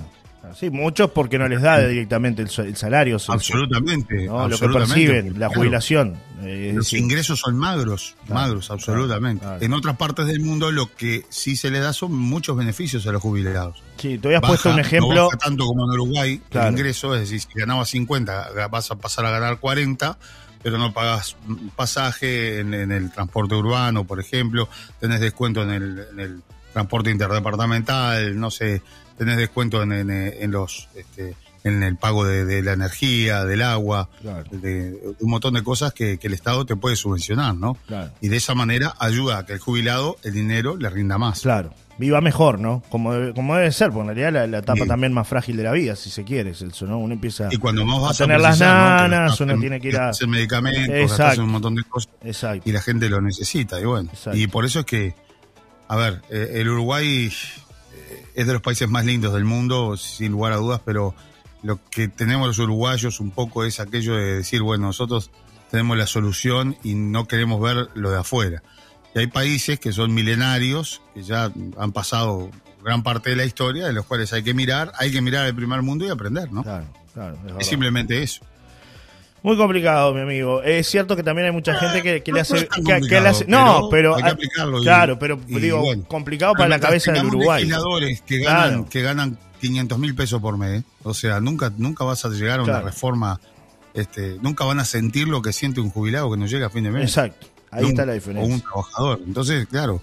Sí, 0.55 0.69
muchos 0.69 1.11
porque 1.11 1.39
no 1.39 1.49
les 1.49 1.63
da 1.63 1.79
directamente 1.89 2.43
el, 2.43 2.51
el 2.67 2.77
salario. 2.77 3.17
Absolutamente. 3.29 4.27
¿no? 4.27 4.47
Lo 4.47 4.59
que 4.59 4.69
perciben, 4.69 5.29
la 5.33 5.47
Claro. 5.47 5.55
jubilación. 5.55 6.17
eh, 6.43 6.73
Los 6.75 6.85
decir, 6.85 6.99
ingresos 6.99 7.41
son 7.41 7.57
magros, 7.57 8.15
Claro, 8.27 8.41
magros, 8.43 8.71
absolutamente. 8.71 9.43
claro. 9.43 9.63
En 9.65 9.73
otras 9.73 9.97
partes 9.97 10.27
del 10.27 10.41
mundo 10.41 10.71
lo 10.71 10.95
que 10.95 11.25
sí 11.31 11.57
se 11.57 11.71
le 11.71 11.79
da 11.81 11.95
son 11.95 12.13
muchos 12.13 12.59
beneficios 12.59 13.07
a 13.07 13.13
los 13.13 13.23
jubilados. 13.23 13.83
sí, 13.97 14.19
te 14.19 14.29
habías 14.29 14.43
Baja, 14.43 14.51
puesto 14.53 14.69
un 14.69 14.77
no 14.77 14.83
ejemplo. 14.83 15.25
baja 15.25 15.39
tanto 15.39 15.65
como 15.65 15.85
en 15.87 15.91
Uruguay 15.99 16.43
el 16.51 16.71
ingreso, 16.73 17.15
es 17.15 17.23
decir, 17.23 17.41
si 17.41 17.49
ganabas 17.59 17.89
50 17.89 18.53
ga- 18.53 18.69
vas 18.71 18.91
a 18.91 18.97
pasar 18.97 19.25
a 19.25 19.31
ganar 19.31 19.59
40, 19.61 20.19
pero 20.63 20.77
no 20.77 20.93
pagas 20.93 21.37
pasaje 21.75 22.61
en, 22.61 22.75
en 22.75 22.93
el 22.93 23.11
transporte 23.11 23.55
urbano, 23.55 24.05
por 24.05 24.21
ejemplo, 24.21 24.69
tenés 25.01 25.21
descuento 25.21 25.63
en 25.63 25.71
el, 25.71 26.05
en 26.13 26.21
el 26.21 26.43
transporte 26.75 27.11
interdepartamental, 27.11 28.39
no 28.39 28.51
sé, 28.51 28.83
tenés 29.17 29.37
descuento 29.39 29.83
en, 29.83 29.93
en- 29.93 30.11
en 30.11 30.51
los 30.51 30.89
este, 30.95 31.35
en 31.63 31.83
el 31.83 31.97
pago 31.97 32.27
de, 32.27 32.45
de 32.45 32.61
la 32.63 32.73
energía, 32.75 33.45
del 33.47 33.63
agua, 33.63 34.11
Claro. 34.21 34.45
de, 34.51 34.91
de 34.91 34.99
un 35.21 35.31
montón 35.31 35.55
de 35.55 35.63
cosas 35.63 35.95
que, 35.95 36.19
que 36.19 36.27
el 36.27 36.35
Estado 36.35 36.67
te 36.67 36.77
puede 36.77 36.95
subvencionar, 36.97 37.55
¿no? 37.55 37.79
Claro. 37.87 38.11
Y 38.21 38.29
de 38.29 38.37
esa 38.37 38.55
manera 38.55 38.93
ayuda 38.99 39.39
a 39.39 39.47
que 39.47 39.55
el 39.55 39.61
jubilado 39.61 40.19
el 40.25 40.35
dinero 40.35 40.77
le 40.77 40.91
rinda 40.91 41.17
más. 41.17 41.41
Claro. 41.41 41.73
Viva 41.97 42.21
mejor, 42.21 42.59
¿no? 42.59 42.83
Como 42.91 43.15
debe, 43.15 43.33
como 43.35 43.55
debe 43.55 43.71
ser, 43.73 43.91
porque 43.93 44.01
en 44.11 44.17
realidad 44.17 44.33
la, 44.33 44.47
la 44.49 44.59
etapa 44.59 44.83
Sí. 44.83 44.89
también 44.89 45.13
más 45.15 45.29
frágil 45.29 45.57
de 45.57 45.63
la 45.63 45.71
vida, 45.73 45.95
si 45.97 46.11
se 46.11 46.25
quiere, 46.25 46.53
Celso, 46.53 46.87
¿no? 46.87 46.99
Uno 46.99 47.15
empieza 47.15 47.49
Y 47.53 47.57
cuando 47.57 47.85
más 47.87 48.01
vas 48.03 48.21
a 48.21 48.25
tener 48.25 48.41
las 48.41 48.59
nanas, 48.59 49.41
uno 49.41 49.53
en- 49.55 49.61
tiene 49.61 49.81
que 49.81 49.89
ir 49.89 49.97
a... 49.99 50.11
en 50.21 50.29
medicamentos, 50.29 51.21
en 51.35 51.41
un 51.41 51.51
montón 51.51 51.77
de 51.77 51.85
cosas 51.85 52.13
Exacto. 52.25 52.69
y 52.69 52.73
la 52.73 52.83
gente 52.83 53.09
lo 53.09 53.21
necesita. 53.23 53.81
Y 53.81 53.85
bueno, 53.85 54.11
Exacto. 54.13 54.37
y 54.39 54.47
por 54.49 54.65
eso 54.67 54.81
es 54.81 54.87
que, 54.87 55.15
a 55.89 55.97
ver, 55.97 56.23
eh, 56.31 56.53
el 56.55 56.69
Uruguay 56.69 57.27
eh, 57.93 58.27
es 58.35 58.47
de 58.47 58.53
los 58.53 58.63
países 58.63 58.89
más 58.89 59.05
lindos 59.05 59.33
del 59.35 59.45
mundo, 59.45 59.97
sin 59.97 60.33
lugar 60.33 60.53
a 60.53 60.57
dudas, 60.57 60.81
pero 60.85 61.15
lo 61.63 61.79
que 61.91 62.09
tenemos 62.09 62.47
los 62.47 62.59
uruguayos 62.59 63.21
un 63.21 63.31
poco 63.31 63.65
es 63.65 63.81
aquello 63.81 64.17
de 64.17 64.37
decir, 64.37 64.63
bueno, 64.63 64.87
nosotros 64.87 65.31
tenemos 65.71 65.97
la 65.97 66.07
solución 66.07 66.77
y 66.83 66.95
no 66.95 67.27
queremos 67.27 67.61
ver 67.61 67.89
lo 67.95 68.11
de 68.11 68.19
afuera. 68.19 68.63
Y 69.15 69.21
hay 69.21 69.27
países 69.29 69.79
que 69.81 69.93
son 69.93 70.13
milenarios, 70.13 71.01
que 71.15 71.23
ya 71.23 71.51
han 71.79 71.93
pasado 71.93 72.51
gran 72.83 73.03
parte 73.03 73.31
de 73.31 73.37
la 73.37 73.45
historia, 73.45 73.87
de 73.87 73.93
los 73.93 74.05
cuales 74.05 74.33
hay 74.33 74.43
que 74.43 74.55
mirar, 74.55 74.93
hay 74.99 75.11
que 75.11 75.21
mirar 75.23 75.47
al 75.47 75.55
primer 75.55 75.83
mundo 75.83 76.05
y 76.05 76.11
aprender, 76.11 76.53
¿no? 76.53 76.63
Claro, 76.63 76.87
claro. 77.13 77.39
Es 77.59 77.67
simplemente 77.67 78.23
eso. 78.23 78.45
Muy 79.45 79.57
complicado, 79.59 80.13
mi 80.15 80.23
amigo. 80.23 80.63
Es 80.63 80.89
cierto 80.89 81.15
que 81.15 81.23
también 81.23 81.47
hay 81.47 81.53
mucha 81.53 81.75
gente 81.75 82.03
que, 82.03 82.23
que 82.23 82.33
le 82.33 82.41
hace. 82.41 82.67
que- 82.67 82.69
que 82.69 82.81
le 82.83 82.93
complicado, 82.95 83.29
hace- 83.29 83.45
no, 83.47 83.89
pero 83.91 84.15
pero. 84.17 84.27
hay 84.27 84.37
que 84.37 84.49
claro, 84.83 85.19
pero 85.19 85.39
y 85.47 85.61
digo, 85.61 85.81
bueno. 85.83 86.03
complicado 86.09 86.55
para 86.55 86.69
la 86.71 86.81
cabeza 86.81 87.13
del 87.13 87.27
Uruguay. 87.27 87.61
legisladores 87.65 88.23
que 88.23 88.39
ganan, 88.39 88.69
Claro. 88.71 88.87
que 88.89 89.03
ganan 89.03 89.39
500 89.61 89.99
mil 89.99 90.15
pesos 90.15 90.41
por 90.41 90.57
mes. 90.57 90.83
O 91.03 91.13
sea, 91.13 91.41
nunca, 91.41 91.71
nunca 91.77 92.05
vas 92.05 92.25
a 92.25 92.31
llegar 92.31 92.61
a 92.61 92.63
una 92.63 92.73
Claro. 92.73 92.87
reforma. 92.87 93.39
Este, 93.93 94.39
nunca 94.41 94.65
van 94.65 94.81
a 94.81 94.85
sentir 94.87 95.29
lo 95.29 95.43
que 95.43 95.53
siente 95.53 95.81
un 95.81 95.91
jubilado 95.91 96.31
que 96.31 96.39
no 96.39 96.47
llega 96.47 96.67
a 96.69 96.71
fin 96.71 96.85
de 96.85 96.91
mes. 96.91 97.05
Exacto. 97.05 97.47
Ahí 97.71 97.85
Un- 97.85 97.91
está 97.91 98.07
la 98.07 98.13
O 98.13 98.15
diferencia. 98.15 98.55
un 98.55 98.61
trabajador. 98.63 99.21
Entonces, 99.27 99.67
claro. 99.69 100.01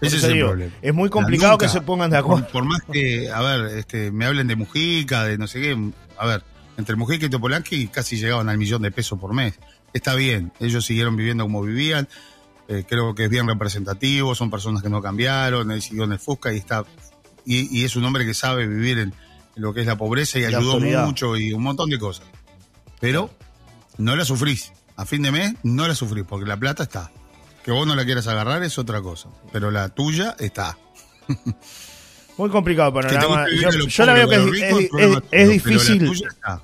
Ese 0.00 0.18
es 0.18 0.24
el 0.24 0.34
digo, 0.34 0.48
problema. 0.48 0.72
es 0.82 0.94
muy 0.94 1.08
O 1.08 1.12
sea, 1.12 1.20
complicado 1.20 1.52
nunca, 1.54 1.66
que 1.66 1.72
se 1.72 1.80
pongan 1.80 2.10
de 2.10 2.18
acuerdo. 2.18 2.44
Por, 2.44 2.52
por 2.52 2.64
más 2.64 2.80
que, 2.92 3.28
a 3.30 3.40
ver, 3.42 3.76
este, 3.78 4.12
me 4.12 4.24
hablen 4.26 4.46
de 4.46 4.54
Mujica, 4.54 5.24
de 5.24 5.36
no 5.36 5.46
sé 5.48 5.60
qué. 5.60 5.76
A 6.18 6.26
ver, 6.26 6.42
entre 6.76 6.96
Mujica 6.96 7.26
y 7.26 7.30
Topolanqui 7.30 7.88
casi 7.88 8.16
llegaban 8.16 8.48
al 8.48 8.58
millón 8.58 8.82
de 8.82 8.90
pesos 8.90 9.18
por 9.18 9.32
mes. 9.34 9.54
Está 9.92 10.14
bien, 10.14 10.52
ellos 10.60 10.84
siguieron 10.84 11.16
viviendo 11.16 11.44
como 11.44 11.62
vivían. 11.62 12.08
eh, 12.68 12.84
creo 12.88 13.14
que 13.14 13.24
es 13.24 13.30
bien 13.30 13.46
representativo, 13.46 14.34
son 14.34 14.50
personas 14.50 14.82
que 14.82 14.88
no 14.90 15.00
cambiaron, 15.00 15.70
él 15.70 15.80
siguió 15.80 16.04
en 16.04 16.12
el 16.12 16.18
Fusca 16.18 16.52
y 16.52 16.56
está 16.58 16.84
y, 17.44 17.78
y 17.80 17.84
es 17.84 17.94
un 17.96 18.04
hombre 18.04 18.26
que 18.26 18.34
sabe 18.34 18.66
vivir 18.66 18.98
en, 18.98 19.14
en 19.54 19.62
lo 19.62 19.72
que 19.72 19.80
es 19.82 19.86
la 19.86 19.96
pobreza 19.96 20.38
y 20.38 20.42
La 20.42 20.58
ayudó 20.58 20.72
autoridad. 20.72 21.06
mucho 21.06 21.36
y 21.36 21.52
un 21.52 21.62
montón 21.62 21.88
de 21.90 21.98
cosas. 21.98 22.26
Pero 23.00 23.30
no 23.98 24.16
la 24.16 24.24
sufrís. 24.24 24.72
A 24.96 25.04
fin 25.06 25.22
de 25.22 25.30
mes 25.30 25.54
no 25.62 25.86
la 25.86 25.94
sufrís 25.94 26.24
porque 26.28 26.44
la 26.46 26.56
plata 26.56 26.82
está. 26.82 27.10
Que 27.64 27.70
vos 27.70 27.86
no 27.86 27.94
la 27.94 28.04
quieras 28.04 28.26
agarrar 28.26 28.62
es 28.64 28.78
otra 28.78 29.00
cosa, 29.00 29.28
pero 29.52 29.70
la 29.70 29.88
tuya 29.90 30.34
está. 30.40 30.76
Muy 32.38 32.50
complicado 32.50 32.88
el 32.88 32.94
panorama. 33.06 33.46
Yo, 33.88 34.04
la 34.06 34.12
veo 34.12 34.28
que 34.28 34.36
es, 34.36 34.62
es- 34.62 34.88
problema 34.90 35.22
es- 35.30 35.48
difícil. 35.48 36.12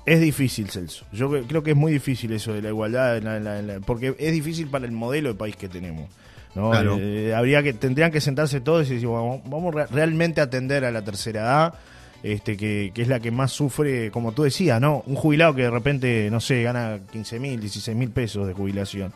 Es 0.05 0.21
difícil, 0.21 0.69
Celso. 0.69 1.05
Yo 1.11 1.29
cre- 1.31 1.45
creo 1.47 1.63
que 1.63 1.71
es 1.71 1.77
muy 1.77 1.91
difícil 1.91 2.31
eso 2.33 2.53
de 2.53 2.61
la 2.61 2.69
igualdad, 2.69 3.17
en 3.17 3.23
la- 3.25 3.37
en 3.37 3.43
la- 3.43 3.59
en 3.59 3.67
la- 3.67 3.79
porque 3.79 4.15
es 4.19 4.31
difícil 4.31 4.67
para 4.67 4.85
el 4.85 4.91
modelo 4.91 5.29
de 5.29 5.35
país 5.35 5.55
que 5.55 5.67
tenemos. 5.69 6.09
¿no? 6.55 6.69
Claro. 6.69 6.97
Eh, 6.99 7.33
habría 7.35 7.63
que 7.63 7.73
tendrían 7.73 8.11
que 8.11 8.21
sentarse 8.21 8.61
todos 8.61 8.87
y 8.87 8.93
decir, 8.93 9.07
vamos 9.07 9.73
re- 9.73 9.87
realmente 9.87 10.39
a 10.39 10.43
atender 10.43 10.85
a 10.85 10.91
la 10.91 11.01
tercera 11.03 11.41
edad, 11.41 11.73
este 12.21 12.55
que, 12.57 12.91
que 12.93 13.01
es 13.01 13.07
la 13.07 13.19
que 13.19 13.31
más 13.31 13.51
sufre, 13.51 14.11
como 14.11 14.33
tú 14.33 14.43
decías, 14.43 14.79
¿no? 14.79 15.01
Un 15.07 15.15
jubilado 15.15 15.55
que 15.55 15.63
de 15.63 15.71
repente, 15.71 16.29
no 16.31 16.39
sé, 16.39 16.61
gana 16.61 16.99
15 17.11 17.39
mil, 17.39 17.59
16 17.59 17.97
mil 17.97 18.11
pesos 18.11 18.45
de 18.45 18.53
jubilación. 18.53 19.11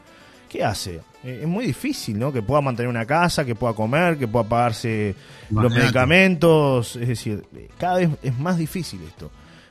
¿Qué 0.50 0.64
hace? 0.64 1.02
Eh, 1.24 1.40
es 1.42 1.48
muy 1.48 1.66
difícil, 1.66 2.18
¿no? 2.18 2.32
Que 2.32 2.42
pueda 2.42 2.62
mantener 2.62 2.90
una 2.90 3.06
casa, 3.06 3.44
que 3.46 3.56
pueda 3.56 3.74
comer, 3.74 4.18
que 4.18 4.28
pueda 4.28 4.48
pagarse 4.48 5.16
los 5.50 5.72
medicamentos. 5.74 6.96
Es 6.96 7.08
decir, 7.08 7.44
eh, 7.56 7.70
cada 7.78 7.96
vez 7.98 8.10
es 8.24 8.38
más 8.38 8.58
difícil 8.58 9.02
esto. 9.08 9.30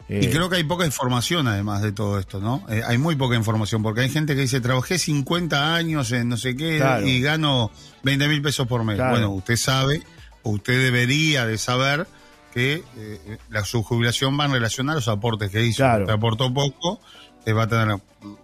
Y 0.08 0.26
Eh, 0.26 0.30
creo 0.30 0.48
que 0.48 0.56
hay 0.56 0.64
poca 0.64 0.86
información 0.86 1.48
además 1.48 1.82
de 1.82 1.90
todo 1.92 2.18
esto, 2.20 2.38
¿no? 2.40 2.64
Eh, 2.68 2.82
hay 2.86 2.96
muy 2.98 3.16
poca 3.16 3.34
información 3.34 3.82
porque 3.82 4.02
hay 4.02 4.08
gente 4.08 4.34
que 4.36 4.42
dice, 4.42 4.60
trabajé 4.60 4.98
50 4.98 5.74
años 5.74 6.12
en 6.12 6.28
no 6.28 6.36
sé 6.36 6.54
qué 6.56 6.76
Claro. 6.76 7.06
y 7.06 7.20
gano 7.20 7.72
20 8.04 8.28
mil 8.28 8.40
pesos 8.42 8.68
por 8.68 8.84
mes. 8.84 8.96
Claro. 8.96 9.10
Bueno, 9.12 9.30
usted 9.30 9.56
sabe, 9.56 10.02
o 10.42 10.50
usted 10.50 10.80
debería 10.80 11.44
de 11.46 11.58
saber 11.58 12.06
que 12.54 12.84
eh, 12.96 13.38
la 13.50 13.64
su 13.64 13.82
jubilación 13.82 14.38
va 14.38 14.44
en 14.46 14.52
relación 14.52 14.88
a 14.90 14.94
los 14.94 15.08
aportes 15.08 15.50
que 15.50 15.64
hizo. 15.64 15.78
Claro. 15.78 16.04
Usted 16.04 16.14
aportó 16.14 16.54
poco, 16.54 17.00
eh, 17.46 17.52
va, 17.54 17.62
a 17.62 17.66
tener, 17.68 17.96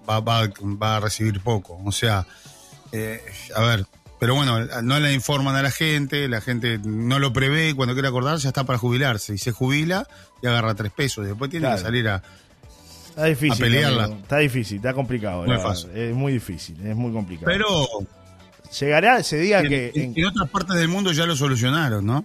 va, 0.09 0.21
va- 0.21 0.49
va 0.82 0.97
a 0.97 1.00
recibir 1.00 1.40
poco. 1.40 1.78
O 1.85 1.92
sea, 1.92 2.26
eh, 2.92 3.23
a 3.54 3.61
ver, 3.62 3.85
pero 4.18 4.35
bueno, 4.35 4.61
no 4.82 5.00
le 5.00 5.12
informan 5.12 5.56
a 5.56 5.62
la 5.62 5.71
gente, 5.71 6.28
la 6.28 6.40
gente 6.40 6.78
no 6.85 7.18
lo 7.18 7.32
prevé 7.32 7.71
y 7.71 7.73
cuando 7.75 7.94
quiere 7.94 8.09
acordarse 8.09 8.44
ya 8.44 8.49
está 8.50 8.64
para 8.64 8.78
jubilarse 8.78 9.35
y 9.35 9.38
se 9.38 9.50
jubila 9.52 10.06
y 10.42 10.47
agarra 10.47 10.75
tres 10.75 10.92
pesos. 10.92 11.26
Después 11.26 11.50
tiene 11.50 11.66
Claro. 11.66 11.78
que 11.78 11.82
salir 11.85 12.09
a... 12.09 12.23
Está 13.11 13.25
difícil. 13.26 13.52
a 13.52 13.56
pelearla. 13.56 14.04
amigo. 14.04 14.21
Está 14.23 14.38
difícil, 14.38 14.76
está 14.78 14.94
complicado. 14.94 15.44
No 15.47 15.54
es 15.54 15.62
fácil. 15.62 15.90
Es 15.90 16.14
muy 16.14 16.32
difícil, 16.32 16.76
es 16.87 16.97
muy 16.97 17.12
complicado. 17.12 17.47
Pero 17.52 17.87
llegará 18.78 19.18
ese 19.18 19.38
día 19.38 19.61
en, 19.61 19.68
que, 19.68 19.92
en 20.16 20.25
otras 20.26 20.49
partes 20.49 20.76
del 20.76 20.88
mundo 20.88 21.12
ya 21.12 21.26
lo 21.26 21.37
solucionaron, 21.37 22.06
¿no? 22.06 22.25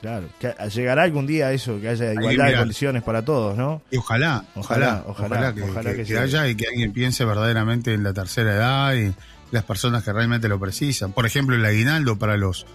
Claro, 0.00 0.28
que 0.40 0.54
llegará 0.74 1.02
algún 1.04 1.26
día 1.26 1.52
eso, 1.52 1.80
que 1.80 1.88
haya 1.88 2.12
igualdad 2.12 2.46
de 2.46 2.56
condiciones 2.56 3.02
para 3.02 3.24
todos, 3.24 3.56
¿no? 3.56 3.82
Y 3.90 3.96
ojalá, 3.98 4.44
Ojalá, 4.54 5.02
ojalá, 5.06 5.28
ojalá, 5.38 5.54
que, 5.54 5.62
ojalá 5.62 5.90
que- 5.90 5.96
que 5.96 6.02
que 6.02 6.08
llegue. 6.08 6.20
haya 6.20 6.48
y 6.48 6.54
que 6.54 6.66
alguien 6.68 6.92
piense 6.92 7.24
verdaderamente 7.24 7.94
en 7.94 8.02
la 8.02 8.12
tercera 8.12 8.54
edad 8.54 8.94
y 8.94 9.12
las 9.50 9.64
personas 9.64 10.04
que 10.04 10.12
realmente 10.12 10.48
lo 10.48 10.58
precisan. 10.60 11.12
Por 11.12 11.26
ejemplo, 11.26 11.56
el 11.56 11.64
aguinaldo 11.64 12.18
para 12.18 12.36
los 12.36 12.66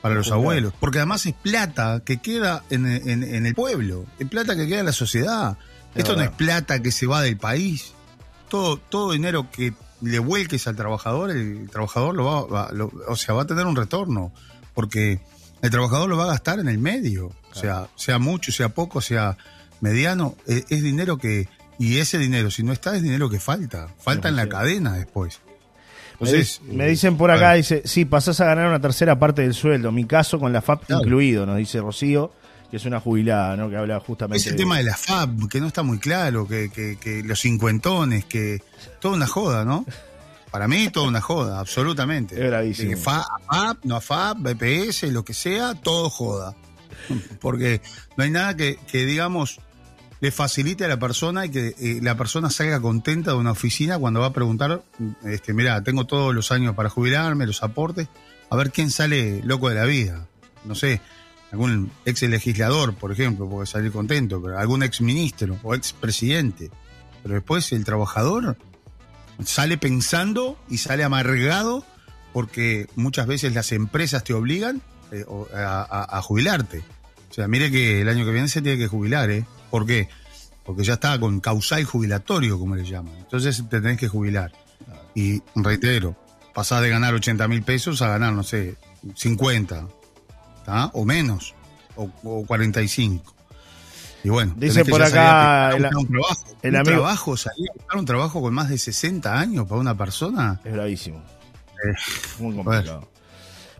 para 0.00 0.16
los 0.16 0.26
Claro. 0.26 0.40
abuelos. 0.40 0.72
Porque 0.80 0.98
además 0.98 1.24
es 1.26 1.34
plata 1.34 2.02
que 2.04 2.16
queda 2.16 2.64
en, 2.70 2.86
en- 2.86 3.22
en 3.22 3.46
el 3.46 3.54
pueblo, 3.54 4.04
es 4.18 4.26
plata 4.28 4.56
que 4.56 4.66
queda 4.66 4.80
en 4.80 4.86
la 4.86 4.92
sociedad. 4.92 5.56
Es 5.94 5.98
Esto 6.00 6.16
no 6.16 6.22
es 6.22 6.30
plata 6.30 6.82
que 6.82 6.90
se 6.90 7.06
va 7.06 7.22
del 7.22 7.36
país. 7.36 7.92
Todo, 8.48 8.78
todo 8.78 9.12
dinero 9.12 9.48
que 9.52 9.72
le 10.00 10.18
vuelques 10.18 10.66
al 10.66 10.74
trabajador, 10.74 11.30
el 11.30 11.68
trabajador 11.70 12.16
lo 12.16 12.24
va, 12.24 12.44
va- 12.46 12.72
lo- 12.72 12.90
o 13.06 13.14
sea, 13.14 13.34
va 13.34 13.42
a 13.42 13.46
tener 13.46 13.64
un 13.64 13.76
retorno. 13.76 14.32
Porque 14.74 15.20
el 15.62 15.70
trabajador 15.70 16.08
lo 16.10 16.16
va 16.18 16.24
a 16.24 16.28
gastar 16.28 16.58
en 16.58 16.68
el 16.68 16.78
medio. 16.78 17.32
O 17.50 17.54
sea, 17.54 17.88
sea 17.96 18.18
mucho, 18.18 18.52
sea 18.52 18.68
poco, 18.70 19.00
sea 19.00 19.36
mediano, 19.80 20.36
es, 20.46 20.64
es 20.68 20.82
dinero 20.82 21.16
que. 21.18 21.48
Y 21.78 21.98
ese 21.98 22.18
dinero, 22.18 22.50
si 22.50 22.62
no 22.62 22.72
está, 22.72 22.94
es 22.96 23.02
dinero 23.02 23.28
que 23.30 23.40
falta. 23.40 23.88
Falta 23.98 24.28
en 24.28 24.36
la 24.36 24.48
cadena 24.48 24.92
después. 24.94 25.40
Me, 26.20 26.28
Entonces, 26.28 26.60
di- 26.64 26.76
me 26.76 26.84
eh, 26.86 26.88
dicen 26.90 27.16
por 27.16 27.30
a 27.30 27.34
acá, 27.34 27.54
dice, 27.54 27.82
sí, 27.84 28.04
pasás 28.04 28.38
a 28.40 28.44
ganar 28.44 28.68
una 28.68 28.80
tercera 28.80 29.18
parte 29.18 29.42
del 29.42 29.54
sueldo. 29.54 29.90
Mi 29.90 30.04
caso 30.04 30.38
con 30.38 30.52
la 30.52 30.62
FAP 30.62 30.84
Claro. 30.86 31.02
incluido, 31.02 31.46
nos 31.46 31.56
dice 31.56 31.80
Rocío, 31.80 32.32
que 32.70 32.76
es 32.76 32.84
una 32.84 33.00
jubilada, 33.00 33.56
¿no? 33.56 33.68
Que 33.68 33.76
habla 33.76 33.98
justamente 33.98 34.38
Es 34.38 34.46
el 34.46 34.52
de- 34.52 34.58
tema 34.58 34.76
de 34.78 34.84
la 34.84 34.96
FAB, 34.96 35.48
que 35.48 35.60
no 35.60 35.66
está 35.66 35.82
muy 35.82 35.98
claro, 35.98 36.46
que, 36.46 36.70
que, 36.70 36.96
que 37.00 37.22
los 37.24 37.40
cincuentones, 37.40 38.24
que 38.26 38.62
toda 39.00 39.16
una 39.16 39.26
joda, 39.26 39.64
¿no? 39.64 39.84
Para 40.52 40.68
mí 40.68 40.90
toda 40.90 41.08
una 41.08 41.20
joda, 41.20 41.58
absolutamente. 41.58 42.36
Es. 42.62 42.78
De 42.78 42.88
que 42.88 42.96
FAB, 42.96 43.24
FAB, 43.50 43.76
no 43.84 44.00
FAB, 44.00 44.36
BPS, 44.38 45.04
lo 45.04 45.24
que 45.24 45.34
sea, 45.34 45.74
todo 45.74 46.10
joda. 46.10 46.54
Porque 47.40 47.80
no 48.16 48.22
hay 48.22 48.30
nada 48.30 48.54
que, 48.54 48.78
que 48.86 49.06
digamos, 49.06 49.58
le 50.20 50.30
facilite 50.30 50.84
a 50.84 50.88
la 50.88 50.98
persona 50.98 51.46
y 51.46 51.48
que 51.50 51.74
eh, 51.78 51.98
la 52.02 52.16
persona 52.16 52.50
salga 52.50 52.80
contenta 52.80 53.32
de 53.32 53.38
una 53.38 53.52
oficina 53.52 53.98
cuando 53.98 54.20
va 54.20 54.26
a 54.26 54.32
preguntar, 54.32 54.84
este, 55.24 55.54
mira, 55.54 55.82
tengo 55.82 56.04
todos 56.06 56.34
los 56.34 56.52
años 56.52 56.76
para 56.76 56.90
jubilarme, 56.90 57.46
los 57.46 57.62
aportes, 57.62 58.08
a 58.50 58.54
ver 58.54 58.70
quién 58.70 58.90
sale 58.90 59.40
loco 59.42 59.70
de 59.70 59.74
la 59.74 59.84
vida. 59.84 60.28
No 60.64 60.74
sé, 60.74 61.00
algún 61.50 61.90
ex 62.04 62.22
legislador, 62.22 62.94
por 62.94 63.10
ejemplo, 63.10 63.48
puede 63.48 63.66
salir 63.66 63.90
contento, 63.90 64.40
pero 64.40 64.58
algún 64.58 64.82
ex 64.82 65.00
ministro 65.00 65.58
o 65.62 65.74
ex 65.74 65.94
presidente. 65.94 66.70
Pero 67.22 67.36
después 67.36 67.72
el 67.72 67.84
trabajador 67.84 68.56
sale 69.44 69.78
pensando 69.78 70.58
y 70.68 70.78
sale 70.78 71.04
amargado 71.04 71.84
porque 72.32 72.86
muchas 72.96 73.26
veces 73.26 73.54
las 73.54 73.72
empresas 73.72 74.24
te 74.24 74.34
obligan 74.34 74.82
eh, 75.10 75.24
a, 75.54 76.20
jubilarte. 76.22 76.82
O 77.30 77.34
sea, 77.34 77.48
mire 77.48 77.70
que 77.70 78.00
el 78.02 78.08
año 78.08 78.24
que 78.24 78.32
viene 78.32 78.48
se 78.48 78.62
tiene 78.62 78.78
que 78.78 78.88
jubilar, 78.88 79.30
¿eh? 79.30 79.44
¿Por 79.70 79.86
qué? 79.86 80.08
Porque 80.64 80.84
ya 80.84 80.94
está 80.94 81.18
con 81.18 81.40
causal 81.40 81.84
jubilatorio, 81.84 82.58
como 82.58 82.76
le 82.76 82.84
llaman. 82.84 83.14
Entonces 83.16 83.62
te 83.68 83.80
tenés 83.80 83.98
que 83.98 84.08
jubilar. 84.08 84.52
Y 85.14 85.42
reitero, 85.54 86.16
pasás 86.54 86.82
de 86.82 86.88
ganar 86.88 87.14
80 87.14 87.48
mil 87.48 87.62
pesos 87.62 88.00
a 88.02 88.08
ganar, 88.08 88.32
no 88.32 88.42
sé, 88.42 88.76
50, 89.14 89.88
¿tá? 90.64 90.90
o 90.94 91.04
menos, 91.04 91.54
o, 91.96 92.10
o 92.22 92.46
45. 92.46 93.34
Y 94.24 94.28
bueno, 94.28 94.52
Dice 94.56 94.84
por 94.84 95.02
acá 95.02 95.70
el- 95.76 95.84
un 95.86 96.06
trabajo. 96.06 96.44
el 96.62 96.70
un 96.70 96.76
amigo- 96.76 96.96
trabajo, 97.02 97.36
salir 97.36 97.68
a 97.70 97.72
buscar 97.74 97.98
un 97.98 98.04
trabajo 98.06 98.40
con 98.40 98.54
más 98.54 98.68
de 98.68 98.78
60 98.78 99.38
años 99.38 99.66
para 99.66 99.80
una 99.80 99.96
persona. 99.96 100.60
Es 100.64 100.72
bravísimo. 100.72 101.18
Eh, 101.18 101.92
Muy 102.38 102.54
complicado. 102.54 103.08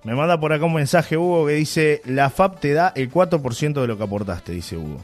Me 0.05 0.17
manda 0.17 0.41
por 0.41 0.53
acá 0.53 0.65
un 0.65 0.75
mensaje, 0.75 1.17
Hugo, 1.17 1.47
que 1.47 1.53
dice, 1.53 2.03
la 2.07 2.29
FAP 2.29 2.59
te 2.59 2.73
da 2.73 2.93
el 2.97 3.09
4% 3.09 3.81
de 3.83 3.87
lo 3.87 3.97
que 3.97 4.03
aportaste, 4.03 4.51
dice 4.53 4.77
Hugo. 4.77 5.01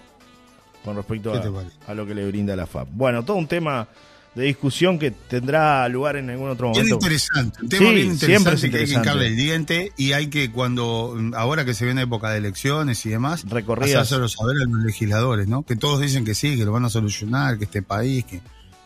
Con 0.84 0.96
respecto 0.96 1.32
¿Qué 1.32 1.38
a, 1.86 1.90
a 1.92 1.94
lo 1.94 2.04
que 2.04 2.14
le 2.16 2.26
brinda 2.26 2.56
la 2.56 2.66
FAP. 2.66 2.88
Bueno, 2.90 3.24
todo 3.24 3.36
un 3.36 3.46
tema 3.46 3.86
de 4.34 4.44
discusión 4.44 4.98
que 4.98 5.10
tendrá 5.10 5.88
lugar 5.88 6.16
en 6.16 6.30
algún 6.30 6.50
otro 6.50 6.70
Bien 6.72 6.86
momento. 6.88 7.06
interesante, 7.06 7.62
un 7.62 7.68
tema 7.68 7.88
Sí, 7.88 7.94
bien 7.94 8.18
siempre 8.18 8.54
es 8.54 8.62
interesante 8.64 8.70
que 8.70 8.76
hay 8.78 8.84
que 8.84 8.92
interesante. 8.92 8.94
hincarle 8.94 9.26
el 9.28 9.36
diente 9.36 9.92
y 9.96 10.12
hay 10.12 10.26
que 10.28 10.50
cuando, 10.52 11.16
ahora 11.34 11.64
que 11.64 11.74
se 11.74 11.84
viene 11.84 12.02
época 12.02 12.30
de 12.30 12.38
elecciones 12.38 13.04
y 13.06 13.08
demás, 13.08 13.44
hacérselo 13.82 14.28
saber 14.28 14.56
a 14.62 14.64
los 14.70 14.84
legisladores, 14.84 15.48
¿no? 15.48 15.62
Que 15.64 15.74
todos 15.76 16.00
dicen 16.00 16.24
que 16.24 16.34
sí, 16.34 16.56
que 16.56 16.64
lo 16.64 16.72
van 16.72 16.84
a 16.84 16.90
solucionar, 16.90 17.58
que 17.58 17.64
este 17.64 17.82
país, 17.82 18.24
que 18.26 18.40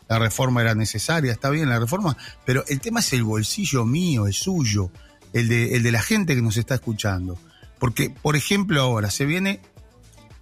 la 0.09 0.19
reforma 0.19 0.61
era 0.63 0.75
necesaria, 0.75 1.33
está 1.33 1.51
bien 1.51 1.69
la 1.69 1.79
reforma, 1.79 2.17
pero 2.47 2.65
el 2.69 2.81
tema 2.81 3.01
es 3.01 3.13
el 3.13 3.23
bolsillo 3.25 3.85
mío, 3.85 4.27
el 4.27 4.33
suyo, 4.33 4.91
el 5.33 5.49
de, 5.49 5.77
el 5.77 5.83
de 5.83 5.93
la 5.93 6.03
gente 6.03 6.35
que 6.35 6.43
nos 6.43 6.57
está 6.57 6.75
escuchando. 6.77 7.39
Porque, 7.79 8.11
por 8.11 8.37
ejemplo, 8.37 8.81
ahora 8.81 9.11
se 9.11 9.25
viene 9.27 9.61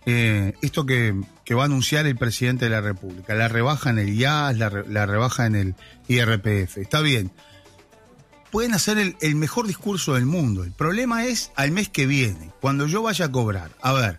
eh, 0.06 0.54
esto 0.62 0.86
que, 0.86 1.14
que 1.50 1.54
va 1.56 1.62
a 1.62 1.66
anunciar 1.66 2.06
el 2.06 2.14
presidente 2.16 2.66
de 2.66 2.70
la 2.70 2.80
República, 2.80 3.34
la 3.34 3.48
rebaja 3.48 3.90
en 3.90 3.98
el 3.98 4.14
IAS, 4.14 4.56
la, 4.56 4.68
re- 4.68 4.84
la 4.86 5.04
rebaja 5.04 5.46
en 5.46 5.56
el 5.56 5.74
IRPF. 6.06 6.78
Está 6.78 7.00
bien. 7.00 7.32
Pueden 8.52 8.72
hacer 8.72 8.98
el, 8.98 9.16
el 9.20 9.34
mejor 9.34 9.66
discurso 9.66 10.14
del 10.14 10.26
mundo. 10.26 10.62
El 10.62 10.70
problema 10.70 11.24
es 11.24 11.50
al 11.56 11.72
mes 11.72 11.88
que 11.88 12.06
viene, 12.06 12.52
cuando 12.60 12.86
yo 12.86 13.02
vaya 13.02 13.24
a 13.24 13.32
cobrar. 13.32 13.72
A 13.82 13.92
ver, 13.92 14.18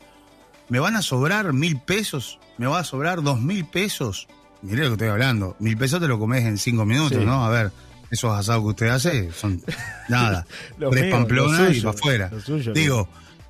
¿me 0.68 0.80
van 0.82 0.98
a 0.98 1.02
sobrar 1.02 1.54
mil 1.54 1.80
pesos? 1.80 2.38
¿Me 2.58 2.68
va 2.68 2.80
a 2.80 2.84
sobrar 2.84 3.22
dos 3.24 3.40
mil 3.40 3.64
pesos? 3.64 4.28
Mire 4.62 4.80
lo 4.84 4.88
que 4.90 4.94
estoy 4.96 5.08
hablando. 5.08 5.56
Mil 5.60 5.78
pesos 5.78 6.02
te 6.02 6.10
lo 6.10 6.20
comes 6.20 6.44
en 6.44 6.58
cinco 6.58 6.84
minutos, 6.84 7.18
Sí. 7.20 7.24
¿no? 7.26 7.46
A 7.46 7.50
ver, 7.50 7.72
esos 8.10 8.38
asados 8.38 8.62
que 8.64 8.68
usted 8.72 8.88
hace 8.90 9.32
son 9.32 9.64
nada. 10.10 10.46
Tres 10.92 11.10
pamplonas 11.14 11.62
lo 11.62 11.72
y 11.74 11.80
para 11.80 11.96
afuera. 11.98 12.32
Digo, 12.74 13.08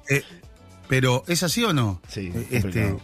eh, 0.07 0.23
pero 0.87 1.23
¿es 1.27 1.41
así 1.41 1.63
o 1.63 1.73
no? 1.73 1.99
Sí, 2.07 2.31
Eh, 2.31 2.61
complicado. 2.61 3.01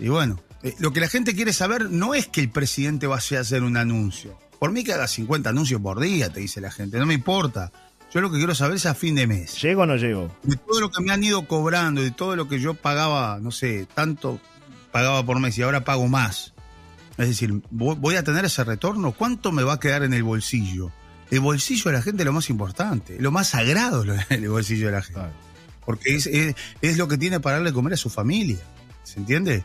Y 0.00 0.08
bueno, 0.08 0.40
eh, 0.62 0.74
lo 0.78 0.92
que 0.92 1.00
la 1.00 1.08
gente 1.08 1.34
quiere 1.34 1.52
saber 1.52 1.90
no 1.90 2.14
es 2.14 2.26
que 2.26 2.40
el 2.40 2.50
presidente 2.50 3.06
vaya 3.06 3.38
a 3.38 3.40
hacer 3.42 3.62
un 3.62 3.76
anuncio. 3.76 4.38
Por 4.58 4.72
mí 4.72 4.84
que 4.84 4.92
haga 4.92 5.06
50 5.08 5.48
anuncios 5.50 5.80
por 5.80 6.00
día, 6.00 6.30
te 6.30 6.40
dice 6.40 6.60
la 6.60 6.70
gente, 6.70 6.98
no 6.98 7.06
me 7.06 7.14
importa. 7.14 7.72
Yo 8.12 8.20
lo 8.20 8.30
que 8.30 8.38
quiero 8.38 8.54
saber 8.54 8.76
es 8.76 8.86
a 8.86 8.94
fin 8.94 9.14
de 9.14 9.26
mes. 9.26 9.60
¿Llego 9.62 9.82
o 9.82 9.86
no 9.86 9.96
llego? 9.96 10.34
De 10.42 10.56
todo 10.56 10.80
lo 10.80 10.90
que 10.90 11.02
me 11.02 11.12
han 11.12 11.22
ido 11.22 11.46
cobrando, 11.46 12.02
de 12.02 12.10
todo 12.10 12.34
lo 12.36 12.48
que 12.48 12.58
yo 12.60 12.74
pagaba, 12.74 13.38
no 13.40 13.52
sé, 13.52 13.86
tanto 13.94 14.40
pagaba 14.90 15.24
por 15.24 15.38
mes 15.38 15.56
y 15.58 15.62
ahora 15.62 15.84
pago 15.84 16.08
más. 16.08 16.52
Es 17.16 17.28
decir, 17.28 17.52
¿vo- 17.70 17.96
¿voy 17.96 18.16
a 18.16 18.24
tener 18.24 18.44
ese 18.44 18.64
retorno? 18.64 19.12
¿Cuánto 19.12 19.52
me 19.52 19.62
va 19.62 19.74
a 19.74 19.80
quedar 19.80 20.02
en 20.02 20.12
el 20.14 20.24
bolsillo? 20.24 20.90
El 21.30 21.40
bolsillo 21.40 21.84
de 21.90 21.92
la 21.92 22.02
gente 22.02 22.22
es 22.22 22.26
lo 22.26 22.32
más 22.32 22.50
importante, 22.50 23.16
lo 23.20 23.30
más 23.30 23.50
sagrado 23.50 24.04
el 24.30 24.48
bolsillo 24.48 24.86
de 24.86 24.92
la 24.92 25.02
gente 25.02 25.20
porque 25.86 26.14
es, 26.14 26.26
es, 26.26 26.54
es 26.82 26.98
lo 26.98 27.08
que 27.08 27.16
tiene 27.18 27.40
para 27.40 27.56
darle 27.56 27.70
de 27.70 27.74
comer 27.74 27.94
a 27.94 27.96
su 27.96 28.10
familia. 28.10 28.58
¿Se 29.10 29.20
entiende? 29.20 29.64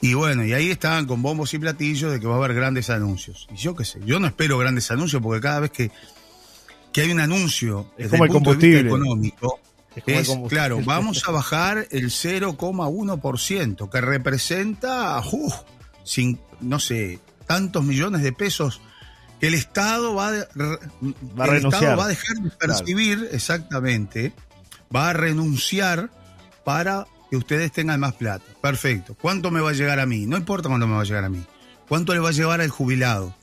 Y 0.00 0.14
bueno, 0.14 0.44
y 0.44 0.52
ahí 0.52 0.70
estaban 0.70 1.06
con 1.06 1.22
bombos 1.22 1.54
y 1.54 1.58
platillos 1.58 2.12
de 2.12 2.20
que 2.20 2.26
va 2.26 2.34
a 2.34 2.38
haber 2.38 2.54
grandes 2.54 2.90
anuncios. 2.90 3.48
Y 3.52 3.56
yo 3.56 3.74
qué 3.74 3.84
sé, 3.84 4.00
yo 4.04 4.20
no 4.20 4.26
espero 4.26 4.58
grandes 4.58 4.90
anuncios 4.90 5.22
porque 5.22 5.40
cada 5.40 5.60
vez 5.60 5.70
que, 5.70 5.90
que 6.92 7.00
hay 7.00 7.10
un 7.12 7.20
anuncio 7.20 7.90
Es 7.96 8.10
desde 8.10 8.10
como 8.10 8.24
el 8.24 8.30
punto 8.30 8.50
de 8.50 8.56
vista 8.56 8.88
combustible. 8.88 8.88
económico, 8.90 9.60
Es 9.96 10.04
como 10.04 10.16
el 10.16 10.22
es, 10.22 10.28
combustible. 10.28 10.48
claro, 10.60 10.80
vamos 10.84 11.22
a 11.26 11.30
bajar 11.32 11.88
el 11.90 12.10
0,1%, 12.10 13.90
que 13.90 14.00
representa, 14.00 15.22
sin, 16.04 16.38
no 16.60 16.78
sé, 16.78 17.18
tantos 17.46 17.84
millones 17.84 18.22
de 18.22 18.32
pesos 18.32 18.80
que 19.40 19.48
el 19.48 19.54
Estado 19.54 20.14
va, 20.14 20.32
de- 20.32 20.46
Va 20.54 21.44
a 21.44 21.46
el 21.46 21.50
renunciar. 21.52 21.82
Estado 21.82 21.96
va 21.96 22.04
a 22.04 22.08
dejar 22.08 22.36
de 22.38 22.50
percibir, 22.50 23.28
exactamente, 23.32 24.32
va 24.94 25.10
a 25.10 25.12
renunciar 25.14 26.10
para 26.64 27.06
que 27.30 27.36
ustedes 27.36 27.72
tengan 27.72 28.00
más 28.00 28.14
plata. 28.14 28.44
Perfecto. 28.60 29.16
¿Cuánto 29.20 29.50
me 29.50 29.60
va 29.60 29.70
a 29.70 29.74
llegar 29.74 30.00
a 30.00 30.06
mí? 30.06 30.26
No 30.26 30.36
importa 30.36 30.68
cuánto 30.68 30.86
me 30.86 30.94
va 30.94 31.02
a 31.02 31.04
llegar 31.04 31.24
a 31.24 31.28
mí. 31.28 31.44
¿Cuánto 31.88 32.14
le 32.14 32.20
va 32.20 32.30
a 32.30 32.32
llevar 32.32 32.60
al 32.60 32.70
jubilado? 32.70 33.34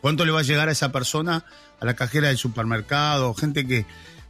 ¿Cuánto 0.00 0.24
le 0.24 0.32
va 0.32 0.40
a 0.40 0.44
llegar 0.44 0.68
a 0.68 0.72
esa 0.72 0.92
persona, 0.92 1.44
a 1.80 1.84
la 1.84 1.94
cajera 1.94 2.28
del 2.28 2.38
supermercado, 2.38 3.34
gente 3.34 3.66
que, 3.66 3.86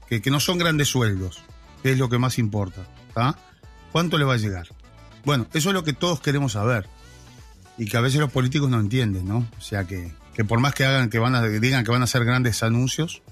que, 0.09 0.23
que 0.23 0.31
no 0.31 0.40
son 0.40 0.59
grandes 0.59 0.88
sueldos, 0.88 1.42
que 1.83 1.92
es 1.92 1.99
lo 1.99 2.09
que 2.09 2.18
más 2.18 2.38
importa? 2.38 2.87
¿tá? 3.14 3.38
¿Cuánto 3.92 4.18
le 4.18 4.25
va 4.25 4.35
a 4.35 4.38
llegar? 4.38 4.68
Bueno, 5.25 5.47
eso 5.55 5.70
es 5.70 5.75
lo 5.75 5.85
que 5.85 5.92
todos 5.92 6.20
queremos 6.20 6.53
saber. 6.53 6.88
Y 7.79 7.87
que 7.87 7.97
a 7.97 8.01
veces 8.01 8.20
los 8.20 8.31
políticos 8.31 8.68
no 8.70 8.79
entienden, 8.79 9.27
¿no? 9.27 9.49
O 9.59 9.61
sea 9.61 9.85
que, 9.85 10.12
que 10.35 10.44
por 10.44 10.61
más 10.61 10.75
que 10.75 10.85
hagan, 10.85 11.11
que 11.11 11.18
van 11.18 11.35
a, 11.35 11.42
que 11.42 11.61
digan 11.61 11.85
que 11.85 11.90
van 11.90 12.03
a 12.03 12.05
hacer 12.05 12.25
grandes 12.25 12.62
anuncios, 12.62 13.23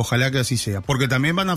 ojalá 0.00 0.30
que 0.30 0.38
así 0.38 0.56
sea. 0.56 0.80
Porque 0.80 1.08
también 1.08 1.36
van 1.36 1.50
a, 1.50 1.56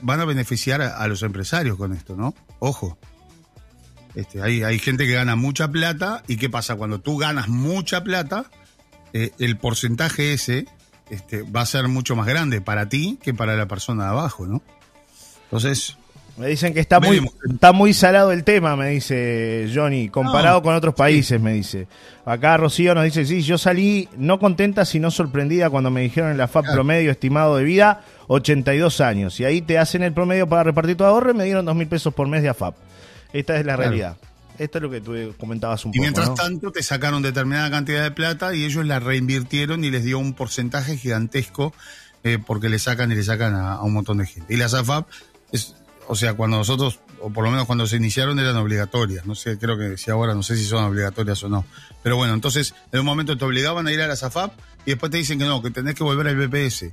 van 0.00 0.20
a 0.20 0.24
beneficiar 0.24 0.80
a, 0.80 0.98
a 0.98 1.08
los 1.08 1.24
empresarios 1.24 1.76
con 1.76 1.92
esto, 1.92 2.14
¿no? 2.14 2.34
Ojo. 2.60 2.96
Este, 4.14 4.40
hay, 4.40 4.62
hay 4.62 4.78
gente 4.78 5.06
que 5.06 5.14
gana 5.14 5.34
mucha 5.34 5.68
plata 5.68 6.22
y 6.28 6.36
¿qué 6.36 6.48
pasa? 6.48 6.76
Cuando 6.76 7.00
tú 7.00 7.16
ganas 7.16 7.48
mucha 7.48 8.04
plata, 8.04 8.48
eh, 9.12 9.32
el 9.40 9.58
porcentaje 9.58 10.32
ese 10.32 10.66
este, 11.10 11.42
va 11.42 11.62
a 11.62 11.66
ser 11.66 11.88
mucho 11.88 12.14
más 12.14 12.28
grande 12.28 12.60
para 12.60 12.88
ti 12.88 13.18
que 13.22 13.34
para 13.34 13.56
la 13.56 13.66
persona 13.66 14.04
de 14.04 14.10
abajo, 14.10 14.46
¿no? 14.46 14.62
Entonces, 15.44 15.96
Me 16.40 16.46
dicen 16.48 16.72
que 16.72 16.80
está 16.80 17.00
muy, 17.00 17.28
está 17.52 17.72
muy 17.72 17.92
salado 17.92 18.32
el 18.32 18.44
tema, 18.44 18.74
me 18.74 18.88
dice 18.88 19.70
Johnny, 19.74 20.08
comparado 20.08 20.56
No, 20.58 20.62
con 20.62 20.74
otros 20.74 20.94
países, 20.94 21.38
me 21.40 21.52
dice. 21.52 21.86
Acá 22.24 22.56
Rocío 22.56 22.94
nos 22.94 23.04
dice, 23.04 23.26
sí, 23.26 23.42
yo 23.42 23.58
salí 23.58 24.08
no 24.16 24.38
contenta, 24.38 24.86
sino 24.86 25.10
sorprendida 25.10 25.68
cuando 25.68 25.90
me 25.90 26.00
dijeron 26.00 26.30
en 26.30 26.38
la 26.38 26.48
FAP 26.48 26.62
Claro. 26.64 26.76
promedio 26.76 27.10
estimado 27.10 27.56
de 27.58 27.64
vida, 27.64 28.00
82 28.28 29.00
años. 29.02 29.38
Y 29.38 29.44
ahí 29.44 29.60
te 29.60 29.78
hacen 29.78 30.02
el 30.02 30.12
promedio 30.14 30.48
para 30.48 30.62
repartir 30.62 30.96
tu 30.96 31.04
ahorro 31.04 31.30
y 31.30 31.34
me 31.34 31.44
dieron 31.44 31.66
dos 31.66 31.76
mil 31.76 31.86
pesos 31.88 32.14
por 32.14 32.26
mes 32.26 32.42
de 32.42 32.48
AFAP. 32.48 32.74
Esta 33.34 33.54
es 33.58 33.66
la 33.66 33.74
Claro. 33.74 33.82
realidad. 33.82 34.16
Esto 34.58 34.78
es 34.78 34.82
lo 34.82 34.90
que 34.90 35.00
tú 35.02 35.12
comentabas 35.38 35.84
un 35.84 35.90
y 35.90 35.98
poco. 35.98 36.02
mientras 36.02 36.28
¿no? 36.28 36.34
tanto 36.34 36.72
te 36.72 36.82
sacaron 36.82 37.22
determinada 37.22 37.70
cantidad 37.70 38.02
de 38.02 38.10
plata 38.12 38.54
y 38.54 38.64
ellos 38.64 38.86
la 38.86 38.98
reinvirtieron 38.98 39.84
y 39.84 39.90
les 39.90 40.04
dio 40.04 40.18
un 40.18 40.32
porcentaje 40.34 40.96
gigantesco 40.96 41.72
eh, 42.24 42.38
porque 42.46 42.68
le 42.70 42.78
sacan 42.78 43.12
y 43.12 43.14
le 43.14 43.22
sacan 43.24 43.54
a, 43.54 43.74
a 43.74 43.82
un 43.82 43.92
montón 43.92 44.18
de 44.18 44.26
gente. 44.26 44.52
Y 44.54 44.56
las 44.58 44.72
AFAP, 44.74 45.06
es, 45.52 45.74
o 46.10 46.16
sea, 46.16 46.34
cuando 46.34 46.56
nosotros, 46.56 46.98
o 47.20 47.30
por 47.32 47.44
lo 47.44 47.50
menos 47.50 47.66
cuando 47.66 47.86
se 47.86 47.96
iniciaron, 47.96 48.38
eran 48.40 48.56
obligatorias. 48.56 49.26
No 49.26 49.34
sé, 49.34 49.58
creo 49.58 49.78
que 49.78 49.96
si 49.96 50.10
ahora 50.10 50.34
no 50.34 50.42
sé 50.42 50.56
si 50.56 50.64
son 50.64 50.82
obligatorias 50.84 51.42
o 51.44 51.48
no. 51.48 51.64
Pero 52.02 52.16
bueno, 52.16 52.34
entonces 52.34 52.74
en 52.90 53.00
un 53.00 53.06
momento 53.06 53.38
te 53.38 53.44
obligaban 53.44 53.86
a 53.86 53.92
ir 53.92 54.00
a 54.02 54.08
las 54.08 54.22
AFAP 54.24 54.52
y 54.86 54.90
después 54.90 55.10
te 55.12 55.18
dicen 55.18 55.38
que 55.38 55.44
no, 55.44 55.62
que 55.62 55.70
tenés 55.70 55.94
que 55.94 56.02
volver 56.02 56.26
al 56.26 56.36
BPS. 56.36 56.92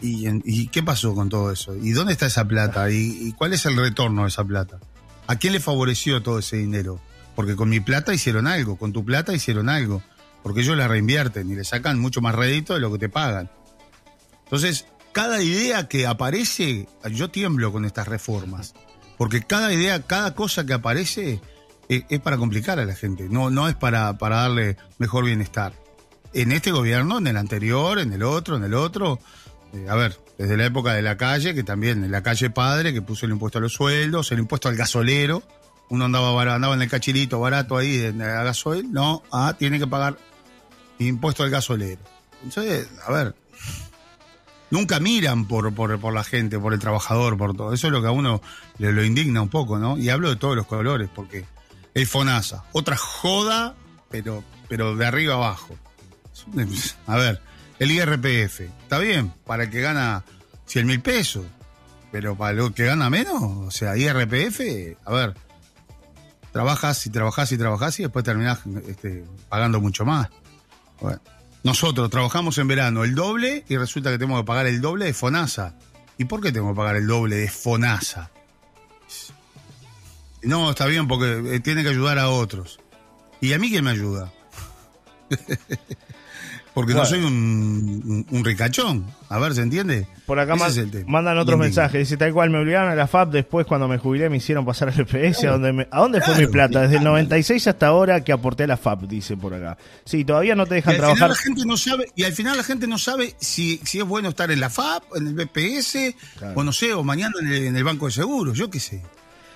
¿Y, 0.00 0.26
en- 0.26 0.42
y 0.46 0.68
qué 0.68 0.82
pasó 0.82 1.14
con 1.14 1.28
todo 1.28 1.50
eso? 1.52 1.74
¿Y 1.76 1.90
dónde 1.90 2.12
está 2.12 2.26
esa 2.26 2.46
plata? 2.46 2.90
¿Y, 2.90 3.28
y 3.28 3.32
cuál 3.32 3.52
es 3.52 3.66
el 3.66 3.76
retorno 3.76 4.22
de 4.22 4.28
esa 4.28 4.44
plata? 4.44 4.78
¿A 5.26 5.36
quién 5.36 5.52
le 5.52 5.60
favoreció 5.60 6.22
todo 6.22 6.38
ese 6.38 6.56
dinero? 6.56 7.00
Porque 7.34 7.56
con 7.56 7.68
mi 7.68 7.80
plata 7.80 8.14
hicieron 8.14 8.46
algo, 8.46 8.76
con 8.76 8.92
tu 8.92 9.04
plata 9.04 9.34
hicieron 9.34 9.68
algo. 9.68 10.02
Porque 10.42 10.60
ellos 10.60 10.76
la 10.76 10.88
reinvierten 10.88 11.50
y 11.50 11.54
le 11.54 11.64
sacan 11.64 11.98
mucho 11.98 12.20
más 12.20 12.34
rédito 12.34 12.74
de 12.74 12.80
lo 12.80 12.90
que 12.92 12.98
te 12.98 13.08
pagan. 13.10 13.50
Entonces, 14.44 14.86
cada 15.12 15.42
idea 15.42 15.88
que 15.88 16.06
aparece, 16.06 16.88
yo 17.10 17.30
tiemblo 17.30 17.72
con 17.72 17.84
estas 17.84 18.08
reformas. 18.08 18.74
Porque 19.18 19.42
cada 19.42 19.72
idea, 19.72 20.00
cada 20.02 20.34
cosa 20.34 20.64
que 20.64 20.72
aparece 20.72 21.40
eh, 21.88 22.04
es, 22.08 22.20
para 22.20 22.38
complicar 22.38 22.78
a 22.78 22.84
la 22.84 22.94
gente, 22.94 23.28
no, 23.28 23.50
no 23.50 23.68
es 23.68 23.74
para, 23.74 24.16
para 24.16 24.36
darle 24.36 24.76
mejor 24.98 25.24
bienestar. 25.24 25.74
En 26.32 26.52
este 26.52 26.70
gobierno, 26.70 27.18
en 27.18 27.26
el 27.26 27.36
anterior, 27.36 27.98
en 27.98 28.12
el 28.12 28.22
otro, 28.22 28.56
en 28.56 28.64
el 28.64 28.74
otro, 28.74 29.18
eh, 29.74 29.86
a 29.88 29.94
ver, 29.94 30.18
desde 30.38 30.56
la 30.56 30.64
época 30.64 30.94
de 30.94 31.02
la 31.02 31.16
calle, 31.16 31.54
que 31.54 31.62
también 31.62 32.02
en 32.02 32.10
la 32.10 32.22
calle 32.22 32.48
padre, 32.48 32.94
que 32.94 33.02
puso 33.02 33.26
el 33.26 33.32
impuesto 33.32 33.58
a 33.58 33.60
los 33.60 33.74
sueldos, 33.74 34.32
el 34.32 34.38
impuesto 34.38 34.68
al 34.68 34.76
gasolero, 34.76 35.42
uno 35.90 36.04
andaba, 36.06 36.40
andaba 36.54 36.74
en 36.74 36.82
el 36.82 36.88
cachirito 36.88 37.40
barato 37.40 37.76
ahí 37.76 38.04
en 38.04 38.18
la 38.18 38.44
gasoil, 38.44 38.90
no, 38.90 39.22
ah, 39.32 39.54
tiene 39.58 39.78
que 39.78 39.86
pagar 39.86 40.16
impuesto 40.98 41.42
al 41.42 41.50
gasolero. 41.50 42.00
Entonces, 42.42 42.88
a 43.06 43.12
ver, 43.12 43.34
nunca 44.70 45.00
miran 45.00 45.46
por, 45.46 45.72
por, 45.74 45.98
por 46.00 46.14
la 46.14 46.24
gente, 46.24 46.58
por 46.58 46.72
el 46.72 46.78
trabajador, 46.78 47.36
por 47.36 47.56
todo. 47.56 47.72
Eso 47.72 47.88
es 47.88 47.92
lo 47.92 48.00
que 48.00 48.08
a 48.08 48.12
uno 48.12 48.40
le 48.78 48.92
lo 48.92 49.04
indigna 49.04 49.42
un 49.42 49.48
poco, 49.48 49.78
¿no? 49.78 49.98
Y 49.98 50.08
hablo 50.08 50.30
de 50.30 50.36
todos 50.36 50.56
los 50.56 50.66
colores, 50.66 51.08
porque 51.14 51.44
el 51.94 52.06
FONASA, 52.06 52.64
otra 52.72 52.96
joda, 52.96 53.74
pero, 54.10 54.44
pero 54.68 54.96
de 54.96 55.06
arriba 55.06 55.34
abajo. 55.34 55.76
A 57.06 57.16
ver, 57.16 57.40
el 57.78 57.90
IRPF, 57.90 58.60
está 58.60 58.98
bien, 58.98 59.32
para 59.46 59.64
el 59.64 59.70
que 59.70 59.80
gana 59.80 60.24
100 60.66 60.86
mil 60.86 61.00
pesos, 61.00 61.44
pero 62.12 62.36
para 62.36 62.62
el 62.62 62.72
que 62.72 62.84
gana 62.84 63.10
menos, 63.10 63.42
o 63.42 63.70
sea, 63.70 63.96
IRPF, 63.96 64.96
a 65.04 65.12
ver, 65.12 65.34
trabajas 66.52 67.06
y 67.06 67.10
trabajas 67.10 67.52
y 67.52 67.58
trabajas 67.58 67.98
y 68.00 68.02
después 68.02 68.24
terminás 68.24 68.60
este, 68.86 69.24
pagando 69.48 69.80
mucho 69.80 70.04
más. 70.04 70.28
Bueno, 71.00 71.20
nosotros 71.62 72.10
trabajamos 72.10 72.56
en 72.58 72.68
verano 72.68 73.04
el 73.04 73.14
doble 73.14 73.64
y 73.68 73.76
resulta 73.76 74.10
que 74.10 74.18
tenemos 74.18 74.40
que 74.40 74.46
pagar 74.46 74.66
el 74.66 74.80
doble 74.80 75.06
de 75.06 75.14
FONASA. 75.14 75.74
¿Y 76.18 76.24
por 76.24 76.40
qué 76.40 76.52
tengo 76.52 76.70
que 76.70 76.76
pagar 76.76 76.96
el 76.96 77.06
doble 77.06 77.36
de 77.36 77.48
FONASA? 77.48 78.30
No, 80.42 80.70
está 80.70 80.86
bien 80.86 81.06
porque 81.06 81.56
eh, 81.56 81.60
tiene 81.60 81.82
que 81.82 81.90
ayudar 81.90 82.18
a 82.18 82.30
otros. 82.30 82.80
¿Y 83.40 83.52
a 83.52 83.58
mí 83.58 83.70
quién 83.70 83.84
me 83.84 83.90
ayuda? 83.90 84.32
porque 86.74 86.94
no 86.94 87.04
soy 87.04 87.18
un, 87.18 87.26
un- 87.34 88.26
un 88.30 88.44
ricachón. 88.44 89.04
A 89.28 89.38
ver, 89.38 89.54
¿se 89.54 89.62
entiende? 89.62 90.06
Por 90.26 90.38
acá 90.38 90.54
man- 90.56 90.72
mandan 91.06 91.38
otros 91.38 91.58
mensajes. 91.58 92.00
Dice, 92.00 92.16
tal 92.16 92.32
cual, 92.32 92.50
me 92.50 92.58
obligaron 92.58 92.90
a 92.90 92.94
la 92.94 93.06
FAP, 93.06 93.30
después 93.32 93.66
cuando 93.66 93.88
me 93.88 93.98
jubilé 93.98 94.28
me 94.30 94.36
hicieron 94.36 94.64
pasar 94.64 94.88
al 94.88 95.00
EPS. 95.00 95.44
¿A 95.44 95.50
dónde, 95.52 95.72
me- 95.72 95.88
¿a 95.90 96.00
dónde 96.00 96.20
fue 96.20 96.34
mi 96.34 96.40
Claro. 96.46 96.52
plata? 96.52 96.80
Desde 96.82 96.96
el 96.98 97.04
96 97.04 97.66
hasta 97.66 97.86
ahora 97.88 98.22
que 98.22 98.32
aporté 98.32 98.64
a 98.64 98.66
la 98.68 98.76
FAP, 98.76 99.02
dice 99.08 99.36
por 99.36 99.52
acá. 99.54 99.76
Sí, 100.04 100.24
todavía 100.24 100.54
no 100.54 100.66
te 100.66 100.74
Y 100.74 100.76
dejan 100.76 100.94
final 100.94 101.06
trabajar. 101.16 101.30
la 101.30 101.36
gente 101.36 101.62
no 101.66 101.76
sabe, 101.76 102.08
y 102.14 102.22
al 102.24 102.32
final 102.32 102.56
la 102.56 102.62
gente 102.64 102.86
no 102.86 102.98
sabe 102.98 103.34
si, 103.40 103.80
si 103.84 103.98
es 103.98 104.04
bueno 104.04 104.28
estar 104.28 104.50
en 104.50 104.60
la 104.60 104.70
FAP, 104.70 105.02
en 105.16 105.26
el 105.26 105.34
BPS, 105.34 106.14
Claro. 106.38 106.54
o 106.60 106.64
no 106.64 106.72
sé, 106.72 106.92
o 106.94 107.02
mañana 107.02 107.34
en 107.40 107.46
el, 107.48 107.64
en 107.66 107.76
el 107.76 107.84
Banco 107.84 108.06
de 108.06 108.12
Seguros, 108.12 108.56
yo 108.56 108.70
qué 108.70 108.78
sé. 108.80 109.02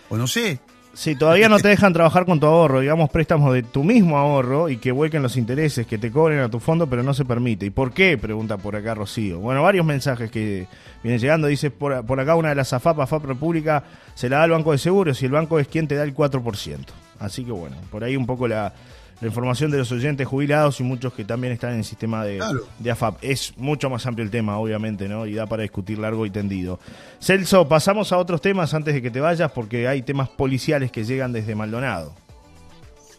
O 0.09 0.17
no 0.17 0.27
sé. 0.27 0.59
Sí, 0.95 1.17
todavía 1.17 1.49
no 1.49 1.59
te 1.59 1.69
dejan 1.69 1.93
trabajar 1.93 2.25
con 2.25 2.39
tu 2.39 2.47
ahorro, 2.47 2.81
digamos 2.81 3.11
préstamos 3.11 3.53
de 3.53 3.65
tu 3.65 3.83
mismo 3.83 4.17
ahorro 4.17 4.69
y 4.69 4.77
que 4.77 4.93
vuelquen 4.93 5.23
los 5.23 5.37
intereses, 5.37 5.89
que 5.89 5.99
te 5.99 6.13
cobren 6.13 6.39
a 6.39 6.49
tu 6.49 6.61
fondo, 6.61 6.87
pero 6.87 7.03
no 7.03 7.13
se 7.15 7.25
permite. 7.25 7.67
¿Y 7.67 7.71
por 7.71 7.93
qué? 7.93 8.17
Pregunta 8.17 8.59
por 8.59 8.77
acá 8.77 8.95
Rocío. 8.95 9.41
Bueno, 9.41 9.63
varios 9.63 9.85
mensajes 9.85 10.31
que 10.31 10.69
vienen 11.03 11.21
llegando. 11.21 11.49
Dice 11.49 11.73
por, 11.73 12.07
por 12.07 12.21
acá 12.21 12.37
una 12.37 12.51
de 12.51 12.55
las 12.55 12.73
AFAP, 12.73 13.01
AFAP 13.01 13.25
República, 13.25 13.83
se 14.15 14.29
la 14.29 14.39
da 14.39 14.43
al 14.45 14.51
Banco 14.51 14.71
de 14.71 14.79
Seguros 14.79 15.21
y 15.21 15.27
el 15.27 15.33
banco 15.33 15.59
es 15.59 15.67
quien 15.67 15.89
te 15.89 15.97
da 15.97 16.05
el 16.05 16.15
4%. 16.15 16.79
Así 17.19 17.45
que 17.45 17.53
bueno, 17.53 17.77
por 17.91 18.05
ahí 18.05 18.17
un 18.17 18.27
poco 18.27 18.49
la, 18.49 18.73
la 19.21 19.27
información 19.29 19.71
de 19.71 19.79
los 19.79 19.91
oyentes 19.93 20.27
jubilados 20.27 20.81
y 20.81 20.83
muchos 20.83 21.13
que 21.15 21.25
también 21.25 21.53
están 21.53 21.73
en 21.73 21.79
el 21.79 21.85
sistema 21.85 22.25
de, 22.25 22.39
Claro. 22.39 22.67
de 22.79 22.91
AFAP. 22.91 23.19
Es 23.23 23.55
mucho 23.57 23.89
más 23.89 24.05
amplio 24.07 24.25
el 24.25 24.31
tema, 24.31 24.59
obviamente, 24.59 25.09
¿no? 25.09 25.27
Y 25.27 25.35
da 25.35 25.47
para 25.47 25.63
discutir 25.63 25.99
largo 25.99 26.27
y 26.27 26.31
tendido. 26.31 26.81
Celso, 27.21 27.69
pasamos 27.69 28.13
a 28.13 28.19
otros 28.19 28.41
temas 28.41 28.75
antes 28.75 28.93
de 28.95 29.01
que 29.03 29.11
te 29.11 29.21
vayas, 29.21 29.51
porque 29.53 29.87
hay 29.89 30.03
temas 30.03 30.29
policiales 30.29 30.91
que 30.91 31.05
llegan 31.05 31.33
desde 31.33 31.55
Maldonado. 31.55 32.15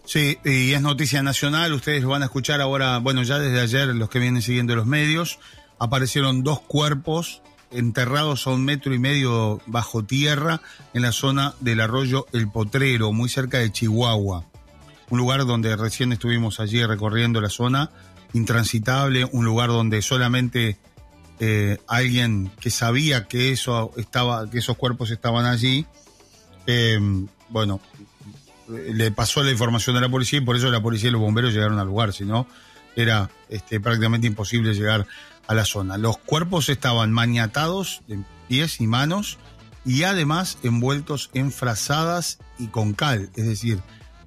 Sí, 0.04 0.38
y 0.46 0.74
es 0.74 0.82
noticia 0.82 1.24
nacional, 1.24 1.74
ustedes 1.74 2.04
lo 2.04 2.10
van 2.10 2.22
a 2.22 2.26
escuchar 2.26 2.62
ahora, 2.62 3.00
bueno, 3.00 3.24
ya 3.24 3.40
desde 3.40 3.60
ayer 3.60 3.88
los 3.88 4.08
que 4.10 4.20
vienen 4.20 4.44
siguiendo 4.44 4.76
los 4.76 4.86
medios, 4.86 5.40
aparecieron 5.80 6.44
dos 6.44 6.60
cuerpos 6.60 7.42
enterrados 7.76 8.48
a 8.48 8.52
un 8.52 8.66
metro 8.66 8.94
y 8.94 9.00
medio 9.00 9.62
bajo 9.66 10.04
tierra 10.04 10.62
en 10.94 11.02
la 11.02 11.12
zona 11.12 11.54
del 11.60 11.82
arroyo 11.82 12.26
El 12.34 12.50
Potrero, 12.50 13.12
muy 13.12 13.30
cerca 13.30 13.60
de 13.60 13.72
Chihuahua. 13.72 14.46
Un 15.10 15.18
lugar 15.18 15.46
donde 15.46 15.76
recién 15.76 16.12
estuvimos 16.12 16.60
allí 16.60 16.84
recorriendo 16.84 17.42
la 17.42 17.50
zona, 17.50 17.92
intransitable, 18.34 19.26
un 19.32 19.46
lugar 19.46 19.70
donde 19.70 20.02
solamente 20.02 20.78
eh, 21.40 21.78
alguien 21.88 22.52
que 22.60 22.72
sabía 22.72 23.28
que 23.28 23.52
eso 23.52 23.92
estaba, 23.98 24.50
que 24.50 24.60
esos 24.60 24.78
cuerpos 24.78 25.12
estaban 25.12 25.46
allí, 25.46 25.86
eh, 26.68 27.00
bueno, 27.50 27.80
le 28.68 29.12
pasó 29.12 29.44
la 29.44 29.52
información 29.52 29.96
a 29.98 30.02
la 30.02 30.10
policía 30.10 30.40
y 30.40 30.42
por 30.44 30.56
eso 30.56 30.72
la 30.72 30.82
policía 30.82 31.10
y 31.10 31.12
los 31.12 31.22
bomberos 31.22 31.54
llegaron 31.54 31.78
al 31.78 31.88
lugar, 31.88 32.14
si 32.14 32.26
no 32.26 32.48
era 32.96 33.30
este, 33.50 33.80
prácticamente 33.80 34.28
imposible 34.28 34.74
llegar 34.74 35.06
a 35.48 35.54
la 35.54 35.66
zona. 35.66 35.98
Los 35.98 36.18
cuerpos 36.18 36.70
estaban 36.70 37.12
maniatados 37.12 38.02
de 38.08 38.20
pies 38.48 38.82
y 38.82 38.88
manos 38.88 39.38
y 39.86 40.04
además 40.04 40.58
envueltos 40.64 41.30
en 41.34 41.52
frazadas 41.52 42.40
y 42.58 42.68
con 42.68 42.94
cal, 42.94 43.30
es 43.36 43.46
decir, 43.46 43.82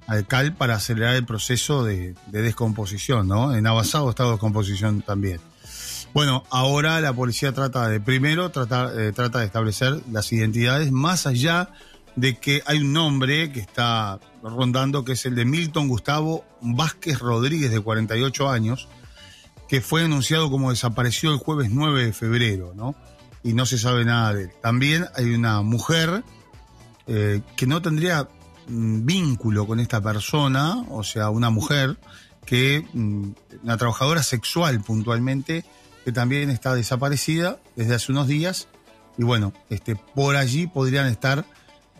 al 0.07 0.25
cal 0.25 0.55
para 0.55 0.75
acelerar 0.75 1.15
el 1.15 1.25
proceso 1.25 1.83
de, 1.83 2.15
de 2.27 2.41
descomposición, 2.41 3.27
¿no? 3.27 3.53
En 3.53 3.67
avanzado 3.67 4.09
estado 4.09 4.29
de 4.29 4.35
descomposición 4.35 5.01
también. 5.01 5.39
Bueno, 6.13 6.43
ahora 6.49 6.99
la 7.01 7.13
policía 7.13 7.51
trata 7.51 7.87
de, 7.87 7.99
primero, 7.99 8.49
trata, 8.49 8.91
eh, 8.97 9.11
trata 9.11 9.39
de 9.39 9.45
establecer 9.45 10.01
las 10.11 10.31
identidades 10.33 10.91
más 10.91 11.27
allá 11.27 11.69
de 12.15 12.37
que 12.37 12.63
hay 12.65 12.79
un 12.79 12.93
nombre 12.93 13.51
que 13.51 13.59
está 13.59 14.19
rondando, 14.41 15.05
que 15.05 15.11
es 15.11 15.25
el 15.25 15.35
de 15.35 15.45
Milton 15.45 15.87
Gustavo 15.87 16.43
Vázquez 16.61 17.19
Rodríguez, 17.19 17.69
de 17.69 17.79
48 17.79 18.49
años, 18.49 18.87
que 19.69 19.81
fue 19.81 20.03
anunciado 20.03 20.49
como 20.49 20.71
desapareció 20.71 21.31
el 21.31 21.37
jueves 21.37 21.69
9 21.71 22.05
de 22.05 22.13
febrero, 22.13 22.73
¿no? 22.75 22.95
Y 23.43 23.53
no 23.53 23.65
se 23.65 23.77
sabe 23.77 24.03
nada 24.03 24.33
de 24.33 24.43
él. 24.45 24.51
También 24.61 25.05
hay 25.15 25.33
una 25.33 25.61
mujer 25.61 26.23
eh, 27.07 27.41
que 27.55 27.67
no 27.67 27.81
tendría 27.81 28.27
mm, 28.67 29.05
vínculo 29.05 29.65
con 29.65 29.79
esta 29.79 30.01
persona, 30.01 30.83
o 30.89 31.03
sea, 31.03 31.29
una 31.29 31.49
mujer 31.49 31.97
que, 32.45 32.85
mm, 32.93 33.29
una 33.63 33.77
trabajadora 33.77 34.23
sexual 34.23 34.81
puntualmente, 34.81 35.63
que 36.03 36.11
también 36.11 36.49
está 36.49 36.73
desaparecida 36.75 37.59
desde 37.75 37.95
hace 37.95 38.11
unos 38.11 38.27
días, 38.27 38.67
y 39.17 39.23
bueno, 39.23 39.53
este, 39.69 39.95
por 39.95 40.35
allí 40.35 40.65
podrían 40.67 41.07
estar 41.07 41.45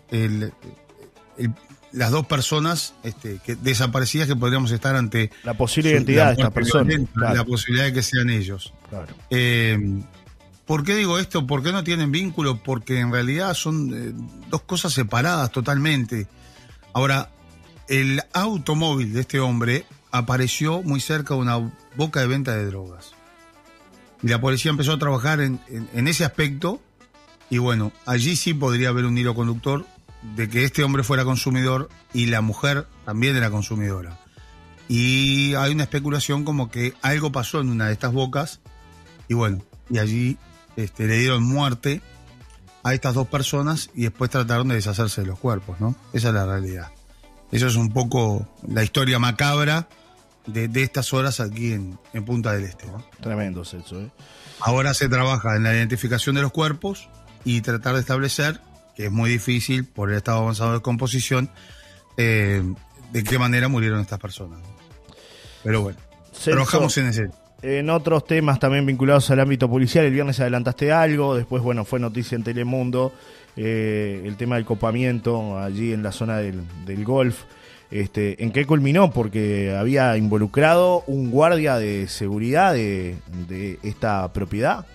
el- 0.09 0.53
el- 1.37 1.53
las 1.91 2.11
dos 2.11 2.25
personas 2.27 2.93
este, 3.03 3.39
que, 3.43 3.55
desaparecidas 3.55 4.27
que 4.27 4.35
podríamos 4.35 4.71
estar 4.71 4.95
ante 4.95 5.31
La 5.43 5.55
posible 5.55 5.89
su- 5.89 5.95
identidad 5.95 6.23
la 6.23 6.29
de 6.29 6.33
esta 6.33 6.49
persona. 6.51 6.93
Claro, 7.13 7.35
la 7.35 7.43
posibilidad 7.43 7.85
de 7.85 7.93
que 7.93 8.03
sean 8.03 8.29
ellos. 8.29 8.73
claro. 8.89 9.07
Eh, 9.29 10.01
¿Por 10.65 10.83
qué 10.83 10.93
digo 10.95 11.17
esto? 11.17 11.47
¿Por 11.47 11.63
qué 11.63 11.71
no 11.71 11.83
tienen 11.83 12.11
vínculo? 12.11 12.61
Porque 12.61 12.99
en 12.99 13.11
realidad 13.11 13.55
son 13.55 13.91
eh, 13.91 14.13
dos 14.51 14.61
cosas 14.61 14.93
separadas 14.93 15.51
totalmente. 15.51 16.27
Ahora, 16.93 17.31
el 17.87 18.21
automóvil 18.33 19.13
de 19.13 19.21
este 19.21 19.39
hombre 19.39 19.85
apareció 20.11 20.83
muy 20.83 20.99
cerca 20.99 21.33
de 21.33 21.39
una 21.39 21.71
boca 21.95 22.19
de 22.19 22.27
venta 22.27 22.55
de 22.55 22.65
drogas. 22.67 23.13
Y 24.21 24.27
la 24.27 24.39
policía 24.39 24.69
empezó 24.69 24.93
a 24.93 24.99
trabajar 24.99 25.41
en, 25.41 25.59
en- 25.69 25.89
en 25.93 26.07
ese 26.07 26.23
aspecto. 26.23 26.79
Y 27.49 27.57
bueno, 27.57 27.91
allí 28.05 28.35
sí 28.35 28.53
podría 28.53 28.89
haber 28.89 29.05
un 29.05 29.17
hilo 29.17 29.33
conductor 29.33 29.87
de 30.21 30.49
que 30.49 30.65
este 30.65 30.83
hombre 30.83 31.03
fuera 31.03 31.23
consumidor 31.23 31.89
y 32.13 32.27
la 32.27 32.41
mujer 32.41 32.87
también 33.05 33.35
era 33.35 33.49
consumidora. 33.49 34.17
Y 34.87 35.53
hay 35.55 35.71
una 35.71 35.83
especulación 35.83 36.43
como 36.43 36.69
que 36.71 36.93
algo 37.01 37.31
pasó 37.31 37.61
en 37.61 37.69
una 37.69 37.87
de 37.87 37.93
estas 37.93 38.11
bocas 38.11 38.59
y 39.27 39.35
bueno, 39.35 39.63
y 39.89 39.99
allí 39.99 40.37
este, 40.75 41.07
le 41.07 41.17
dieron 41.19 41.43
muerte 41.43 42.01
a 42.83 42.93
estas 42.93 43.13
dos 43.13 43.27
personas 43.27 43.89
y 43.93 44.03
después 44.03 44.31
trataron 44.31 44.69
de 44.69 44.75
deshacerse 44.75 45.21
de 45.21 45.27
los 45.27 45.39
cuerpos, 45.39 45.79
¿no? 45.79 45.95
Esa 46.13 46.29
es 46.29 46.33
la 46.33 46.45
realidad. 46.45 46.91
Eso 47.51 47.67
es 47.67 47.75
un 47.75 47.91
poco 47.91 48.47
la 48.67 48.83
historia 48.83 49.19
macabra 49.19 49.87
de, 50.45 50.67
de 50.67 50.83
estas 50.83 51.13
horas 51.13 51.39
aquí 51.39 51.73
en, 51.73 51.99
en 52.13 52.25
Punta 52.25 52.53
del 52.53 52.63
Este. 52.63 52.85
¿no? 52.87 53.03
Tremendo, 53.21 53.65
Celso. 53.65 54.01
¿eh? 54.01 54.11
Ahora 54.59 54.93
se 54.93 55.09
trabaja 55.09 55.55
en 55.55 55.63
la 55.63 55.73
identificación 55.73 56.35
de 56.35 56.41
los 56.41 56.51
cuerpos 56.51 57.09
y 57.43 57.61
tratar 57.61 57.95
de 57.95 58.01
establecer, 58.01 58.61
que 58.99 59.05
es 59.05 59.11
muy 59.13 59.29
difícil 59.29 59.85
por 59.85 60.11
el 60.11 60.17
estado 60.17 60.39
avanzado 60.39 60.73
de 60.73 60.81
composición, 60.81 61.49
eh, 62.17 62.61
de 63.13 63.23
qué 63.23 63.39
manera 63.39 63.69
murieron 63.69 64.01
estas 64.01 64.19
personas. 64.19 64.59
Pero 65.63 65.83
bueno, 65.83 65.97
Celso, 66.33 66.51
trabajamos 66.51 66.97
en 66.97 67.07
ese. 67.07 67.29
En 67.61 67.89
otros 67.91 68.27
temas 68.27 68.59
también 68.59 68.85
vinculados 68.85 69.31
al 69.31 69.39
ámbito 69.39 69.69
policial, 69.69 70.03
el 70.03 70.11
viernes 70.11 70.41
adelantaste 70.41 70.91
algo, 70.91 71.33
después, 71.33 71.63
bueno, 71.63 71.85
fue 71.85 72.01
noticia 72.01 72.35
en 72.35 72.43
Telemundo, 72.43 73.13
eh, 73.55 74.21
el 74.25 74.35
tema 74.35 74.57
del 74.57 74.65
copamiento 74.65 75.57
allí 75.57 75.93
en 75.93 76.03
la 76.03 76.11
zona 76.11 76.39
del, 76.39 76.61
del 76.85 77.05
golf. 77.05 77.43
Este, 77.91 78.43
¿En 78.43 78.51
qué 78.51 78.65
culminó? 78.65 79.11
Porque 79.11 79.73
había 79.79 80.17
involucrado 80.17 81.05
un 81.07 81.31
guardia 81.31 81.77
de 81.77 82.09
seguridad 82.09 82.73
de, 82.73 83.15
de 83.47 83.79
esta 83.81 84.33
propiedad. 84.33 84.85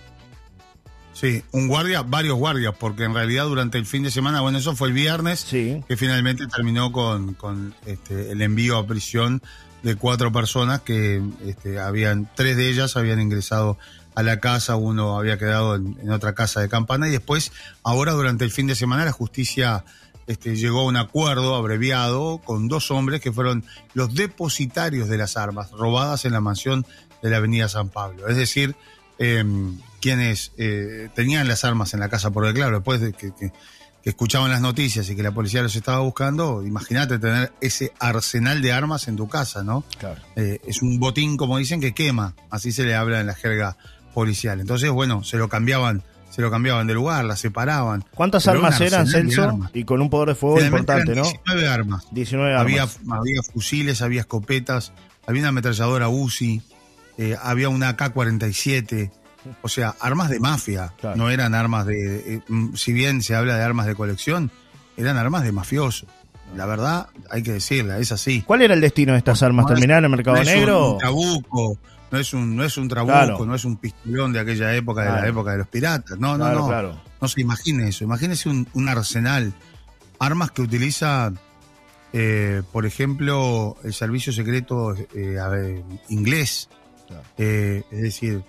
Sí, 1.15 1.41
un 1.53 1.69
guardia, 1.69 2.01
varios 2.01 2.37
guardias, 2.37 2.75
porque 2.77 3.05
en 3.05 3.13
realidad 3.13 3.45
durante 3.45 3.77
el 3.77 3.85
fin 3.85 4.03
de 4.03 4.11
semana, 4.11 4.41
bueno, 4.41 4.57
eso 4.57 4.75
fue 4.75 4.89
el 4.89 4.93
viernes, 4.93 5.39
Sí. 5.39 5.81
que 5.87 5.95
finalmente 5.95 6.45
terminó 6.47 6.91
con, 6.91 7.35
con, 7.35 7.73
este, 7.85 8.31
el 8.33 8.41
envío 8.41 8.77
a 8.77 8.85
prisión 8.85 9.41
de 9.81 9.95
cuatro 9.95 10.33
personas 10.33 10.81
que 10.81 11.21
este, 11.45 11.79
habían, 11.79 12.29
tres 12.35 12.57
de 12.57 12.69
ellas 12.69 12.97
habían 12.97 13.21
ingresado 13.21 13.77
a 14.13 14.23
la 14.23 14.41
casa, 14.41 14.75
uno 14.75 15.17
había 15.17 15.37
quedado 15.37 15.75
en, 15.75 15.97
en 16.01 16.11
otra 16.11 16.35
casa 16.35 16.59
de 16.59 16.67
campana 16.67 17.07
y 17.07 17.11
después, 17.11 17.53
ahora 17.83 18.11
durante 18.11 18.43
el 18.43 18.51
fin 18.51 18.67
de 18.67 18.75
semana, 18.75 19.05
la 19.05 19.13
justicia 19.13 19.85
este, 20.27 20.57
llegó 20.57 20.81
a 20.81 20.85
un 20.85 20.97
acuerdo 20.97 21.55
abreviado 21.55 22.39
con 22.43 22.67
dos 22.67 22.91
hombres 22.91 23.21
que 23.21 23.31
fueron 23.31 23.63
los 23.93 24.13
depositarios 24.15 25.07
de 25.07 25.17
las 25.17 25.37
armas 25.37 25.71
robadas 25.71 26.25
en 26.25 26.33
la 26.33 26.41
mansión 26.41 26.85
de 27.23 27.29
la 27.29 27.37
Avenida 27.37 27.69
San 27.69 27.87
Pablo. 27.87 28.27
Es 28.27 28.35
decir, 28.35 28.75
eh, 29.17 29.45
quienes 30.05 30.51
eh, 30.59 31.09
tenían 31.15 31.47
las 31.47 31.63
armas 31.63 31.95
en 31.95 31.99
la 31.99 32.09
casa, 32.09 32.29
porque 32.29 32.53
claro, 32.53 32.75
después 32.75 33.01
de 33.01 33.11
que, 33.13 33.33
que- 33.33 33.51
que 34.03 34.09
escuchaban 34.11 34.51
las 34.51 34.61
noticias 34.61 35.09
y 35.09 35.15
que 35.15 35.23
la 35.23 35.31
policía 35.31 35.63
los 35.63 35.75
estaba 35.75 35.97
buscando, 36.01 36.63
imagínate 36.63 37.17
tener 37.17 37.51
ese 37.59 37.91
arsenal 37.97 38.61
de 38.61 38.71
armas 38.71 39.07
en 39.07 39.15
tu 39.15 39.27
casa, 39.27 39.63
¿no? 39.63 39.83
Claro. 39.97 40.21
Eh, 40.35 40.59
es 40.67 40.83
un 40.83 40.99
botín, 40.99 41.37
como 41.37 41.57
dicen, 41.57 41.81
que 41.81 41.95
quema, 41.95 42.35
así 42.51 42.71
se 42.71 42.83
le 42.83 42.93
habla 42.93 43.19
en 43.19 43.25
la 43.25 43.33
jerga 43.33 43.77
policial. 44.13 44.61
Entonces, 44.61 44.91
bueno, 44.91 45.23
se 45.23 45.37
lo 45.37 45.49
cambiaban, 45.49 46.03
se 46.29 46.43
lo 46.43 46.51
cambiaban 46.51 46.85
de 46.85 46.93
lugar, 46.93 47.25
la 47.25 47.35
separaban. 47.35 48.05
¿Cuántas 48.13 48.47
armas 48.47 48.79
eran, 48.79 49.07
Celso? 49.07 49.41
armas. 49.41 49.71
Y 49.73 49.85
con 49.85 49.99
un 50.03 50.11
poder 50.11 50.29
de 50.29 50.35
fuego 50.35 50.61
importante, 50.63 51.13
eran 51.13 51.23
¿no? 51.23 51.29
19 51.31 51.67
armas. 51.67 52.07
19 52.11 52.53
armas. 52.53 52.61
Había, 52.61 52.83
había 53.17 53.41
fusiles, 53.51 54.03
había 54.03 54.19
escopetas, 54.21 54.93
había 55.25 55.41
una 55.41 55.49
ametralladora 55.49 56.09
UCI, 56.09 56.61
eh, 57.17 57.35
había 57.41 57.69
una 57.69 57.89
AK-47, 57.97 59.09
o 59.61 59.69
sea, 59.69 59.95
armas 59.99 60.29
de 60.29 60.39
mafia, 60.39 60.93
Claro. 60.99 61.15
no 61.17 61.29
eran 61.29 61.53
armas 61.55 61.85
de, 61.85 62.35
eh, 62.35 62.41
mm, 62.47 62.75
si 62.75 62.93
bien 62.93 63.21
se 63.21 63.35
habla 63.35 63.55
de 63.57 63.63
armas 63.63 63.85
de 63.85 63.95
colección, 63.95 64.51
eran 64.97 65.17
armas 65.17 65.43
de 65.43 65.51
mafioso. 65.51 66.05
La 66.55 66.65
verdad, 66.65 67.07
hay 67.31 67.41
que 67.43 67.51
decirla, 67.53 67.97
es 67.99 68.11
así. 68.11 68.41
¿Cuál 68.43 68.61
era 68.61 68.73
el 68.73 68.81
destino 68.81 69.13
de 69.13 69.17
estas 69.17 69.41
armas? 69.43 69.65
¿Terminar 69.65 69.99
en 69.99 70.05
el 70.05 70.09
mercado 70.11 70.37
no 70.37 70.43
es 70.43 70.47
negro? 70.47 70.93
un 70.93 70.97
trabuco, 70.99 71.77
no 72.11 72.19
es 72.19 72.33
un, 72.33 72.55
no 72.55 72.63
es 72.63 72.77
un 72.77 72.87
trabuco, 72.87 73.13
Claro. 73.13 73.45
no 73.45 73.55
es 73.55 73.65
un 73.65 73.77
pistolón 73.77 74.31
de 74.31 74.39
aquella 74.39 74.73
época, 74.75 75.01
de 75.03 75.09
la 75.21 75.27
época 75.27 75.51
de 75.51 75.57
los 75.57 75.67
piratas. 75.67 76.17
No, 76.19 76.37
no, 76.37 76.51
no. 76.51 77.01
No 77.21 77.27
se 77.27 77.41
imagine 77.41 77.87
eso. 77.89 78.03
Imagínese 78.03 78.47
un, 78.49 78.67
un 78.73 78.87
arsenal. 78.87 79.53
Armas 80.19 80.51
que 80.51 80.61
utiliza, 80.61 81.33
eh, 82.13 82.61
por 82.71 82.85
ejemplo, 82.85 83.75
el 83.83 83.93
servicio 83.93 84.31
secreto 84.31 84.93
eh, 84.95 85.37
ver, 85.49 85.83
inglés. 86.09 86.69
Claro. 87.07 87.23
Eh, 87.37 87.83
es 87.91 88.01
decir, 88.01 88.43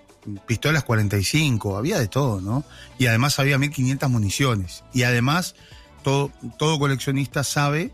pistolas 0.47 0.85
45, 0.85 1.77
había 1.77 1.99
de 1.99 2.09
todo, 2.09 2.41
¿no? 2.41 2.65
Y 2.99 3.07
además 3.07 3.39
había 3.39 3.59
1500 3.59 4.11
municiones. 4.11 4.85
Y 4.93 5.05
además, 5.05 5.55
todo, 6.03 6.31
todo 6.59 6.79
coleccionista 6.79 7.45
sabe, 7.45 7.93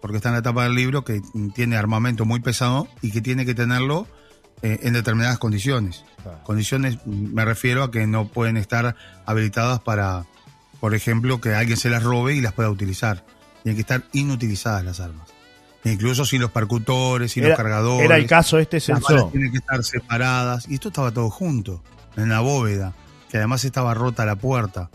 porque 0.00 0.16
está 0.16 0.30
en 0.30 0.36
la 0.36 0.42
tapa 0.42 0.64
del 0.64 0.74
libro, 0.74 1.04
que 1.04 1.22
tiene 1.54 1.76
armamento 1.76 2.24
muy 2.24 2.40
pesado 2.40 2.88
y 3.00 3.10
que 3.10 3.20
tiene 3.20 3.46
que 3.46 3.54
tenerlo 3.54 4.06
eh, 4.62 4.80
en 4.82 4.92
determinadas 4.92 5.38
condiciones. 5.38 6.04
Claro. 6.22 6.42
Condiciones, 6.44 6.98
me 7.06 7.44
refiero 7.44 7.82
a 7.82 7.90
que 7.90 8.06
no 8.06 8.28
pueden 8.28 8.56
estar 8.56 8.96
habilitadas 9.26 9.80
para, 9.80 10.26
por 10.80 10.94
ejemplo, 10.94 11.40
que 11.40 11.54
alguien 11.54 11.76
se 11.76 11.90
las 11.90 12.02
robe 12.02 12.34
y 12.34 12.40
las 12.40 12.52
pueda 12.52 12.70
utilizar. 12.70 13.24
Tienen 13.62 13.76
que 13.76 13.82
estar 13.82 14.04
inutilizadas 14.12 14.84
las 14.84 15.00
armas. 15.00 15.28
Incluso 15.84 16.24
sin 16.24 16.40
los 16.40 16.50
percutores, 16.50 17.32
sin 17.32 17.42
Era, 17.42 17.50
los 17.50 17.56
cargadores. 17.56 18.04
era 18.04 18.16
el 18.16 18.26
caso 18.26 18.58
este, 18.58 18.76
Las 18.78 18.88
balas 18.88 19.06
Celso. 19.08 19.28
tienen 19.30 19.50
que 19.50 19.58
estar 19.58 19.82
separadas. 19.82 20.68
Y 20.68 20.74
esto 20.74 20.88
estaba 20.88 21.10
todo 21.10 21.28
junto, 21.28 21.82
en 22.16 22.28
la 22.28 22.40
bóveda, 22.40 22.94
que 23.30 23.38
además 23.38 23.64
estaba 23.64 23.92
rota 23.94 24.24
la 24.24 24.36
puerta. 24.36 24.90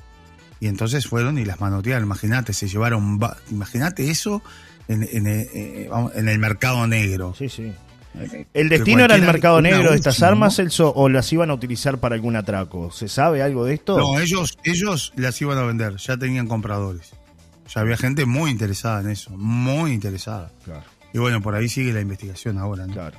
Y 0.60 0.68
entonces 0.68 1.06
fueron 1.06 1.38
y 1.38 1.46
las 1.46 1.60
manotearon. 1.60 2.04
Imagínate, 2.06 2.54
se 2.54 2.68
llevaron. 2.68 3.20
Imagínate 3.52 4.10
eso 4.10 4.42
en, 4.88 5.04
en, 5.12 5.28
eh, 5.28 5.50
eh, 5.54 5.90
en 6.16 6.30
el 6.30 6.40
mercado 6.40 6.88
negro. 6.88 7.36
Sí, 7.38 7.50
sí. 7.50 7.74
Eh, 8.16 8.48
¿El 8.54 8.70
destino 8.70 9.04
era 9.04 9.16
el 9.16 9.22
mercado 9.22 9.62
negro 9.62 9.92
de 9.92 9.98
estas 9.98 10.24
armas, 10.24 10.56
Celso, 10.56 10.92
o 10.96 11.10
las 11.10 11.32
iban 11.32 11.52
a 11.52 11.54
utilizar 11.54 12.00
para 12.00 12.16
algún 12.16 12.36
atraco? 12.36 12.90
¿Se 12.92 13.08
sabe 13.08 13.44
algo 13.44 13.66
de 13.66 13.76
esto? 13.76 13.98
No, 13.98 14.20
ellos, 14.20 14.58
ellos 14.64 15.14
las 15.16 15.40
iban 15.42 15.58
a 15.58 15.64
vender, 15.64 15.98
ya 15.98 16.18
tenían 16.18 16.48
compradores. 16.48 17.12
Ya 17.74 17.82
había 17.82 17.98
gente 17.98 18.26
muy 18.26 18.52
interesada 18.52 19.02
en 19.02 19.10
eso, 19.10 19.32
muy 19.32 19.92
interesada. 19.94 20.52
Claro, 20.64 20.84
Y 21.14 21.18
bueno, 21.20 21.42
por 21.42 21.56
ahí 21.56 21.68
sigue 21.70 21.92
la 21.94 22.02
investigación 22.02 22.58
ahora. 22.58 22.88
¿no? 22.88 22.94
claro. 22.94 23.18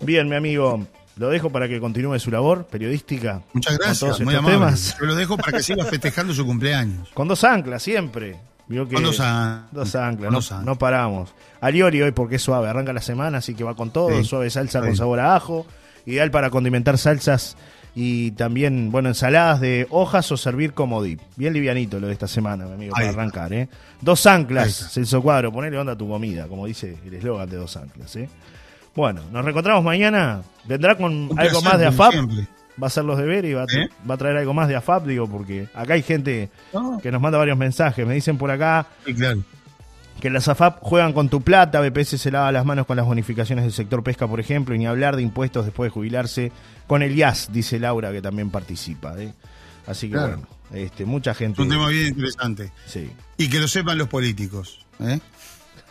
Bien, 0.00 0.28
mi 0.28 0.34
amigo, 0.36 0.86
lo 1.16 1.28
dejo 1.30 1.50
para 1.50 1.68
que 1.68 1.78
continúe 1.80 2.18
su 2.18 2.30
labor 2.30 2.66
periodística. 2.66 3.42
Muchas 3.52 3.78
gracias, 3.78 4.20
muy 4.20 4.34
amable. 4.34 4.56
temas. 4.58 4.96
Yo 4.98 5.06
lo 5.06 5.14
dejo 5.14 5.36
para 5.36 5.58
que 5.58 5.62
siga 5.62 5.84
festejando 5.84 6.34
su 6.34 6.44
cumpleaños. 6.44 7.08
Con 7.14 7.28
dos 7.28 7.44
anclas, 7.44 7.82
siempre. 7.82 8.36
Vio 8.68 8.88
que 8.88 8.94
Con 8.94 9.04
dos 9.04 9.20
an- 9.20 9.66
dos 9.70 9.94
anclas, 9.94 10.26
con 10.26 10.32
no, 10.32 10.38
dos 10.38 10.52
anclas. 10.52 10.66
no 10.66 10.78
paramos. 10.78 11.34
Hoy 11.60 12.12
porque 12.14 12.36
es 12.36 12.42
suave, 12.42 12.68
arranca 12.68 12.92
la 12.92 13.00
semana, 13.02 13.38
así 13.38 13.54
que 13.54 13.64
va 13.64 13.74
con 13.76 13.92
todo, 13.92 14.10
Sí, 14.18 14.24
suave 14.24 14.50
salsa 14.50 14.80
sí. 14.80 14.86
con 14.86 14.96
sabor 14.96 15.20
a 15.20 15.36
ajo, 15.36 15.66
ideal 16.06 16.30
para 16.30 16.50
condimentar 16.50 16.98
salsas 16.98 17.56
y 17.94 18.30
también, 18.32 18.90
bueno, 18.90 19.08
ensaladas 19.10 19.60
de 19.60 19.86
hojas 19.90 20.30
o 20.32 20.36
servir 20.36 20.72
como 20.72 21.02
dip. 21.02 21.20
Bien 21.36 21.52
livianito 21.52 22.00
lo 22.00 22.06
de 22.06 22.12
esta 22.14 22.26
semana, 22.28 22.64
mi 22.66 22.72
amigo, 22.74 22.94
para 22.94 23.08
arrancar, 23.10 23.52
¿eh? 23.52 23.68
Dos 24.00 24.24
anclas. 24.26 24.90
Celso 24.92 25.20
Cuadro, 25.22 25.52
ponele 25.52 25.78
onda 25.78 25.92
a 25.92 25.96
tu 25.96 26.08
comida, 26.08 26.46
como 26.48 26.66
dice 26.66 26.96
el 27.04 27.14
eslogan 27.14 27.48
de 27.48 27.56
dos 27.56 27.76
anclas, 27.76 28.16
¿eh? 28.16 28.28
Bueno, 28.94 29.22
nos 29.32 29.42
reencontramos 29.44 29.82
mañana. 29.84 30.42
Vendrá 30.64 30.96
con 30.96 31.12
Un 31.30 31.38
algo 31.38 31.60
placer, 31.60 31.64
más 31.64 31.78
de 31.78 31.86
AFAP. 31.86 32.12
siempre. 32.12 32.46
Va 32.82 32.84
a 32.84 32.88
hacer 32.88 33.04
los 33.04 33.18
deberes 33.18 33.50
y 33.50 33.54
va 33.54 33.62
a, 33.62 33.64
¿Eh? 33.64 33.88
va 34.10 34.14
a 34.14 34.18
traer 34.18 34.36
algo 34.38 34.54
más 34.54 34.66
de 34.68 34.76
AFAP, 34.76 35.06
digo, 35.06 35.26
porque 35.26 35.68
acá 35.74 35.92
hay 35.94 36.02
gente 36.02 36.48
No, 36.72 36.98
que 37.02 37.10
nos 37.12 37.20
manda 37.20 37.36
varios 37.38 37.56
mensajes. 37.58 38.06
Me 38.06 38.14
dicen 38.14 38.38
por 38.38 38.50
acá 38.50 38.86
sí, 39.04 39.14
claro. 39.14 39.40
Que 40.20 40.30
las 40.30 40.46
AFAP 40.48 40.78
juegan 40.80 41.12
con 41.12 41.28
tu 41.28 41.40
plata, 41.42 41.80
BPS 41.80 42.16
se 42.20 42.30
lava 42.30 42.52
las 42.52 42.64
manos 42.64 42.86
con 42.86 42.96
las 42.96 43.06
bonificaciones 43.06 43.64
del 43.64 43.72
sector 43.72 44.02
pesca, 44.04 44.28
por 44.28 44.38
ejemplo, 44.40 44.74
y 44.74 44.78
ni 44.78 44.86
hablar 44.86 45.16
de 45.16 45.22
impuestos 45.22 45.64
después 45.64 45.88
de 45.88 45.94
jubilarse 45.94 46.52
con 46.86 47.02
el 47.02 47.16
IAS, 47.16 47.48
dice 47.52 47.78
Laura, 47.80 48.12
que 48.12 48.22
también 48.22 48.50
participa. 48.50 49.20
¿eh? 49.20 49.32
Así 49.86 50.06
que 50.06 50.12
Claro. 50.12 50.36
bueno, 50.38 50.46
este, 50.86 51.04
mucha 51.04 51.32
Es 51.32 51.38
gente. 51.38 51.60
un 51.62 51.68
tema 51.68 51.88
bien 51.88 52.06
interesante. 52.08 52.72
Sí. 52.86 53.10
Y 53.36 53.48
que 53.50 53.58
lo 53.58 53.66
sepan 53.66 53.98
los 53.98 54.08
políticos. 54.08 54.84
¿eh? 55.00 55.18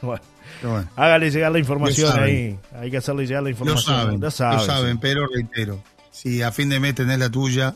Bueno, 0.63 0.88
hágale 0.97 1.31
llegar 1.31 1.51
la 1.51 1.60
información 1.60 2.07
Lo 2.10 2.13
saben. 2.15 2.60
ahí. 2.73 2.79
Hay 2.81 2.91
que 2.91 2.97
hacerle 2.97 3.25
llegar 3.25 3.41
la 3.43 3.49
lo 3.49 3.51
información. 3.51 3.84
saben, 3.95 4.15
Lo 4.19 4.25
lo 4.27 4.31
saben, 4.31 4.60
saben, 4.65 4.93
sí. 4.93 4.99
pero 5.01 5.25
reitero, 5.27 5.81
si 6.12 6.41
a 6.41 6.51
fin 6.51 6.67
de 6.69 6.79
mes 6.79 6.93
tenés 6.95 7.17
la 7.19 7.29
tuya, 7.29 7.75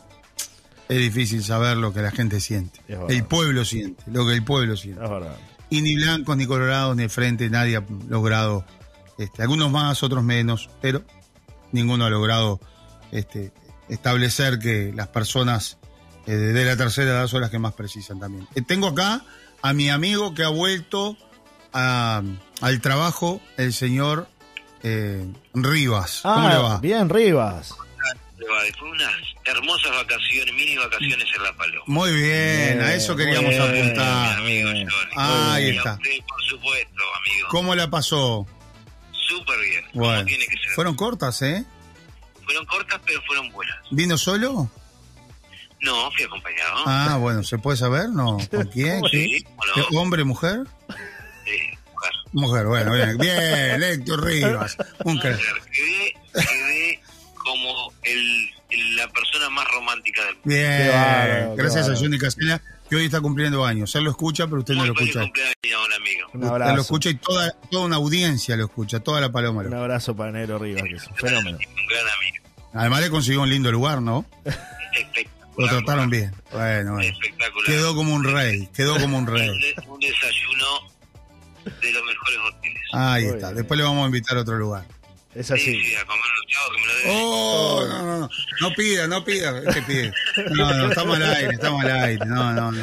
es 0.90 0.98
difícil 1.00 1.42
saber 1.44 1.78
lo 1.78 1.94
que 1.94 2.02
la 2.02 2.12
gente 2.12 2.40
siente. 2.42 2.82
Es. 2.88 2.98
El 3.10 3.24
pueblo 3.24 3.64
siente, 3.66 4.04
lo 4.08 4.26
que 4.28 4.34
el 4.34 4.44
pueblo 4.44 4.76
siente. 4.76 5.04
Es 5.04 5.10
verdad. 5.10 5.36
Y 5.78 5.82
ni 5.82 5.96
blancos, 5.96 6.38
ni 6.38 6.46
colorados, 6.46 6.96
ni 6.96 7.04
el 7.04 7.10
frente, 7.10 7.50
nadie 7.50 7.78
ha 7.78 7.84
logrado, 8.08 8.66
este, 9.18 9.42
algunos 9.42 9.70
más, 9.72 10.02
otros 10.04 10.24
menos, 10.24 10.70
pero 10.82 11.04
ninguno 11.72 12.06
ha 12.06 12.10
logrado 12.10 12.60
este, 13.12 13.52
establecer 13.90 14.60
que 14.60 14.94
las 14.96 15.08
personas 15.10 15.78
eh, 16.28 16.32
de 16.32 16.66
la 16.66 16.78
tercera 16.78 17.12
edad 17.12 17.28
son 17.28 17.42
las 17.42 17.50
que 17.50 17.60
más 17.60 17.74
precisan 17.74 18.20
también. 18.20 18.48
Eh, 18.56 18.62
tengo 18.62 18.88
acá 18.88 19.22
a 19.62 19.74
mi 19.74 19.90
amigo 19.90 20.34
que 20.34 20.44
ha 20.44 20.50
vuelto 20.50 21.18
a- 21.74 22.22
al 22.62 22.82
trabajo, 22.82 23.42
el 23.58 23.74
señor 23.74 24.28
eh, 24.84 25.26
Rivas. 25.54 26.22
¿Cómo 26.24 26.48
Ah, 26.48 26.54
le 26.54 26.58
va? 26.60 26.78
bien, 26.80 27.10
Rivas. 27.10 27.74
Le 28.38 28.48
va, 28.48 28.64
Después 28.64 28.92
unas 28.94 29.12
hermosas 29.46 29.92
vacaciones, 29.92 30.54
mini 30.56 30.78
vacaciones 30.78 31.28
en 31.36 31.44
La 31.44 31.54
Paloma. 31.54 31.84
Muy 31.88 32.12
bien, 32.14 32.82
a 32.82 32.94
eso 32.94 33.16
queríamos 33.16 33.50
bien. 33.52 33.62
apuntar. 33.62 34.38
amigo 34.40 34.72
bien. 34.72 34.90
Johnny. 34.90 35.12
Ah, 35.18 35.54
ahí 35.54 35.78
está. 35.78 35.94
usted, 35.94 36.24
por 36.28 36.44
supuesto, 36.44 37.04
amigo. 37.20 37.48
¿Cómo 37.50 37.76
la 37.76 37.90
pasó? 37.90 38.48
Súper 39.28 39.60
bien. 39.60 39.86
Bueno, 39.94 40.26
tiene 40.26 40.46
que 40.46 40.58
ser. 40.58 40.72
fueron 40.76 40.96
cortas, 40.96 41.42
¿eh? 41.42 41.64
Fueron 42.44 42.66
cortas, 42.66 43.00
pero 43.06 43.22
fueron 43.24 43.52
buenas. 43.52 43.76
¿Vino 43.92 44.18
solo? 44.18 44.70
No, 45.82 46.12
fui 46.12 46.24
acompañado. 46.26 46.84
Ah, 46.88 47.18
bueno, 47.20 47.44
¿se 47.44 47.58
puede 47.58 47.78
saber? 47.78 48.10
¿No? 48.10 48.38
¿Con 48.50 48.68
quién? 48.68 49.02
Sí, 49.12 49.44
¿Hombre, 49.96 50.24
mujer? 50.24 50.62
sí, 51.46 51.52
mujer. 51.92 52.12
Mujer, 52.32 52.66
bueno, 52.66 52.94
bien. 52.94 53.18
Bien, 53.18 53.84
Héctor 53.84 54.24
Rivas. 54.26 54.78
Un 55.04 55.18
crack. 55.20 55.40
Quedé, 55.72 56.14
quedé 56.34 57.02
como 57.36 57.94
el- 58.04 58.50
la 59.06 59.12
persona 59.12 59.50
más 59.50 59.66
romántica 59.72 60.22
del 60.26 60.36
mundo. 60.36 60.50
Bien. 60.50 60.78
Qué 60.84 60.90
bárbaro, 60.90 61.56
qué 61.56 61.62
Gracias 61.62 61.90
a. 61.90 61.96
Johnny 61.96 62.18
Casella, 62.18 62.62
que 62.90 62.96
hoy 62.96 63.06
está 63.06 63.22
cumpliendo 63.22 63.66
años. 63.66 63.94
Él 63.96 64.04
lo 64.04 64.12
escucha, 64.12 64.46
pero 64.48 64.60
usted 64.60 64.74
no 64.74 64.80
Muy 64.82 64.88
lo 64.90 64.96
feliz 64.96 65.16
escucha. 65.16 65.24
cumpleaños 65.26 65.88
un 65.88 65.94
amigo. 65.94 66.28
Un 66.34 66.40
Usted 66.44 66.52
abrazo. 66.54 66.76
lo 66.76 66.82
escucha 66.82 67.10
y 67.10 67.16
toda, 67.16 67.52
toda 67.72 67.86
una 67.86 67.96
audiencia 67.98 68.56
lo 68.58 68.66
escucha, 68.66 69.00
toda 69.00 69.22
la 69.22 69.32
paloma 69.32 69.64
lo 69.64 69.70
Un 69.70 69.76
abrazo 69.76 70.16
para 70.16 70.32
Negro 70.32 70.60
Rivas, 70.60 70.84
que 70.84 70.96
es 70.96 71.08
un 71.08 71.16
fenómeno. 71.18 71.58
Un 71.58 71.88
gran 71.88 72.06
amigo. 72.18 72.46
Además 72.74 73.02
le 73.02 73.10
consiguió 73.10 73.42
un 73.42 73.50
lindo 73.50 73.72
lugar, 73.72 74.02
¿no? 74.02 74.26
Espectacular. 74.94 75.36
Lo 75.58 75.68
trataron 75.70 76.10
bien. 76.10 76.34
Bueno, 76.52 76.94
bueno. 76.94 77.10
Espectacular. 77.10 77.66
Quedó 77.66 77.96
como 77.96 78.14
un 78.14 78.24
rey, 78.26 78.68
quedó 78.76 79.00
como 79.00 79.18
un 79.18 79.28
rey. 79.28 79.50
Un, 79.50 79.60
de- 79.62 79.76
un 79.88 80.00
desayuno 80.00 80.66
de 81.64 81.92
los 81.94 82.04
mejores 82.04 82.38
hoteles. 82.50 82.82
Ahí 82.94 83.24
Muy 83.24 83.34
está. 83.36 83.48
bien. 83.48 83.56
Después 83.58 83.78
le 83.78 83.84
vamos 83.86 84.04
a 84.04 84.06
invitar 84.08 84.38
a 84.38 84.42
otro 84.42 84.58
lugar. 84.58 84.86
Es 85.36 85.48
Sí, 85.48 85.54
así. 85.54 85.64
sí, 85.84 85.96
a 85.96 86.06
comer 86.06 86.24
un 86.42 86.48
chavo 86.48 86.72
que 86.72 86.82
me 86.82 86.88
lo 86.88 86.94
debe. 86.94 87.10
Oh, 87.10 87.86
no, 87.90 88.04
no, 88.06 88.20
no. 88.22 88.30
No 88.62 88.72
pida, 88.76 89.08
no 89.08 89.26
pida. 89.26 89.62
¿Qué 89.74 89.82
pide? 89.82 90.14
No, 90.52 90.74
no, 90.74 90.90
estamos 90.90 91.18
al 91.18 91.24
aire, 91.36 91.54
estamos 91.54 91.84
al 91.84 91.92
aire. 91.92 92.26
No, 92.26 92.54
no, 92.54 92.72
no. 92.72 92.82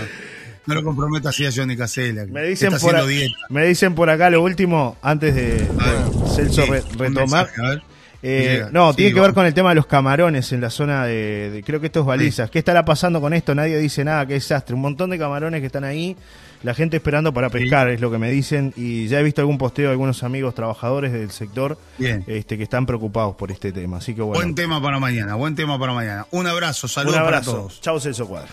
No 0.65 0.75
lo 0.75 0.85
comprometa 0.85 1.31
así 1.31 1.45
a 1.47 1.51
Johnny 1.55 1.77
Casella. 1.77 2.25
Me 2.29 2.43
dicen, 2.45 2.73
está 2.73 2.87
por, 2.87 2.95
haciendo 2.95 3.05
a- 3.05 3.09
dieta. 3.09 3.37
me 3.49 3.65
dicen 3.67 3.95
por 3.97 4.11
acá 4.11 4.31
lo 4.31 4.43
último, 4.43 4.97
antes 5.03 5.35
de 5.35 5.67
bueno, 5.73 6.29
Celso 6.29 6.63
Sí, 6.65 6.71
re- 6.71 6.83
retomar. 6.99 7.47
mensaje, 7.47 7.61
a 7.67 7.69
ver. 7.71 7.83
Eh, 8.25 8.43
Llega. 8.59 8.69
no, 8.71 8.91
Sí, 8.93 8.99
tiene 8.99 9.15
que 9.15 9.21
ver 9.21 9.33
con 9.35 9.47
el 9.47 9.55
tema 9.55 9.71
de 9.71 9.75
los 9.75 9.87
camarones 9.87 10.53
en 10.53 10.61
la 10.61 10.71
zona 10.71 11.05
de, 11.07 11.51
de- 11.51 11.63
creo 11.65 11.81
que 11.81 11.87
esto 11.87 12.01
es 12.01 12.07
balizas. 12.07 12.49
¿Qué 12.51 12.61
estará 12.61 12.85
pasando 12.85 13.21
con 13.21 13.33
esto? 13.35 13.53
Nadie 13.57 13.77
dice 13.79 14.05
nada, 14.05 14.25
qué 14.27 14.35
desastre. 14.35 14.75
Un 14.77 14.83
montón 14.83 15.11
de 15.11 15.19
camarones 15.19 15.59
que 15.61 15.67
están 15.67 15.83
ahí, 15.83 16.17
la 16.63 16.75
gente 16.75 16.97
esperando 16.97 17.33
para 17.33 17.51
pescar, 17.51 17.89
es 17.89 18.01
lo 18.01 18.11
que 18.11 18.19
me 18.19 18.31
dicen. 18.31 18.73
Y 18.77 19.09
ya 19.09 19.21
he 19.21 19.23
visto 19.23 19.41
algún 19.41 19.59
posteo 19.59 19.87
de 19.87 19.93
algunos 19.93 20.23
amigos 20.23 20.55
trabajadores 20.55 21.13
del 21.13 21.31
sector 21.31 21.79
Bien. 21.99 22.25
este, 22.27 22.57
que 22.57 22.63
están 22.63 22.87
preocupados 22.87 23.35
por 23.37 23.51
este 23.51 23.73
tema. 23.73 23.99
Así 23.99 24.15
que 24.15 24.23
bueno, 24.23 24.41
Buen 24.43 24.55
tema 24.55 24.83
para 24.83 24.99
mañana, 24.99 25.35
buen 25.35 25.55
tema 25.55 25.79
para 25.79 25.93
mañana. 25.93 26.27
Un 26.31 26.47
abrazo, 26.47 26.87
un 26.87 26.91
saludos 26.91 27.21
para 27.21 27.43
todos. 27.43 27.81
Chao 27.81 28.01
Celso 28.01 28.27
Cuadro. 28.27 28.53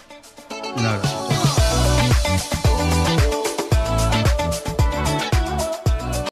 Un 0.75 0.85
abrazo. 0.85 1.28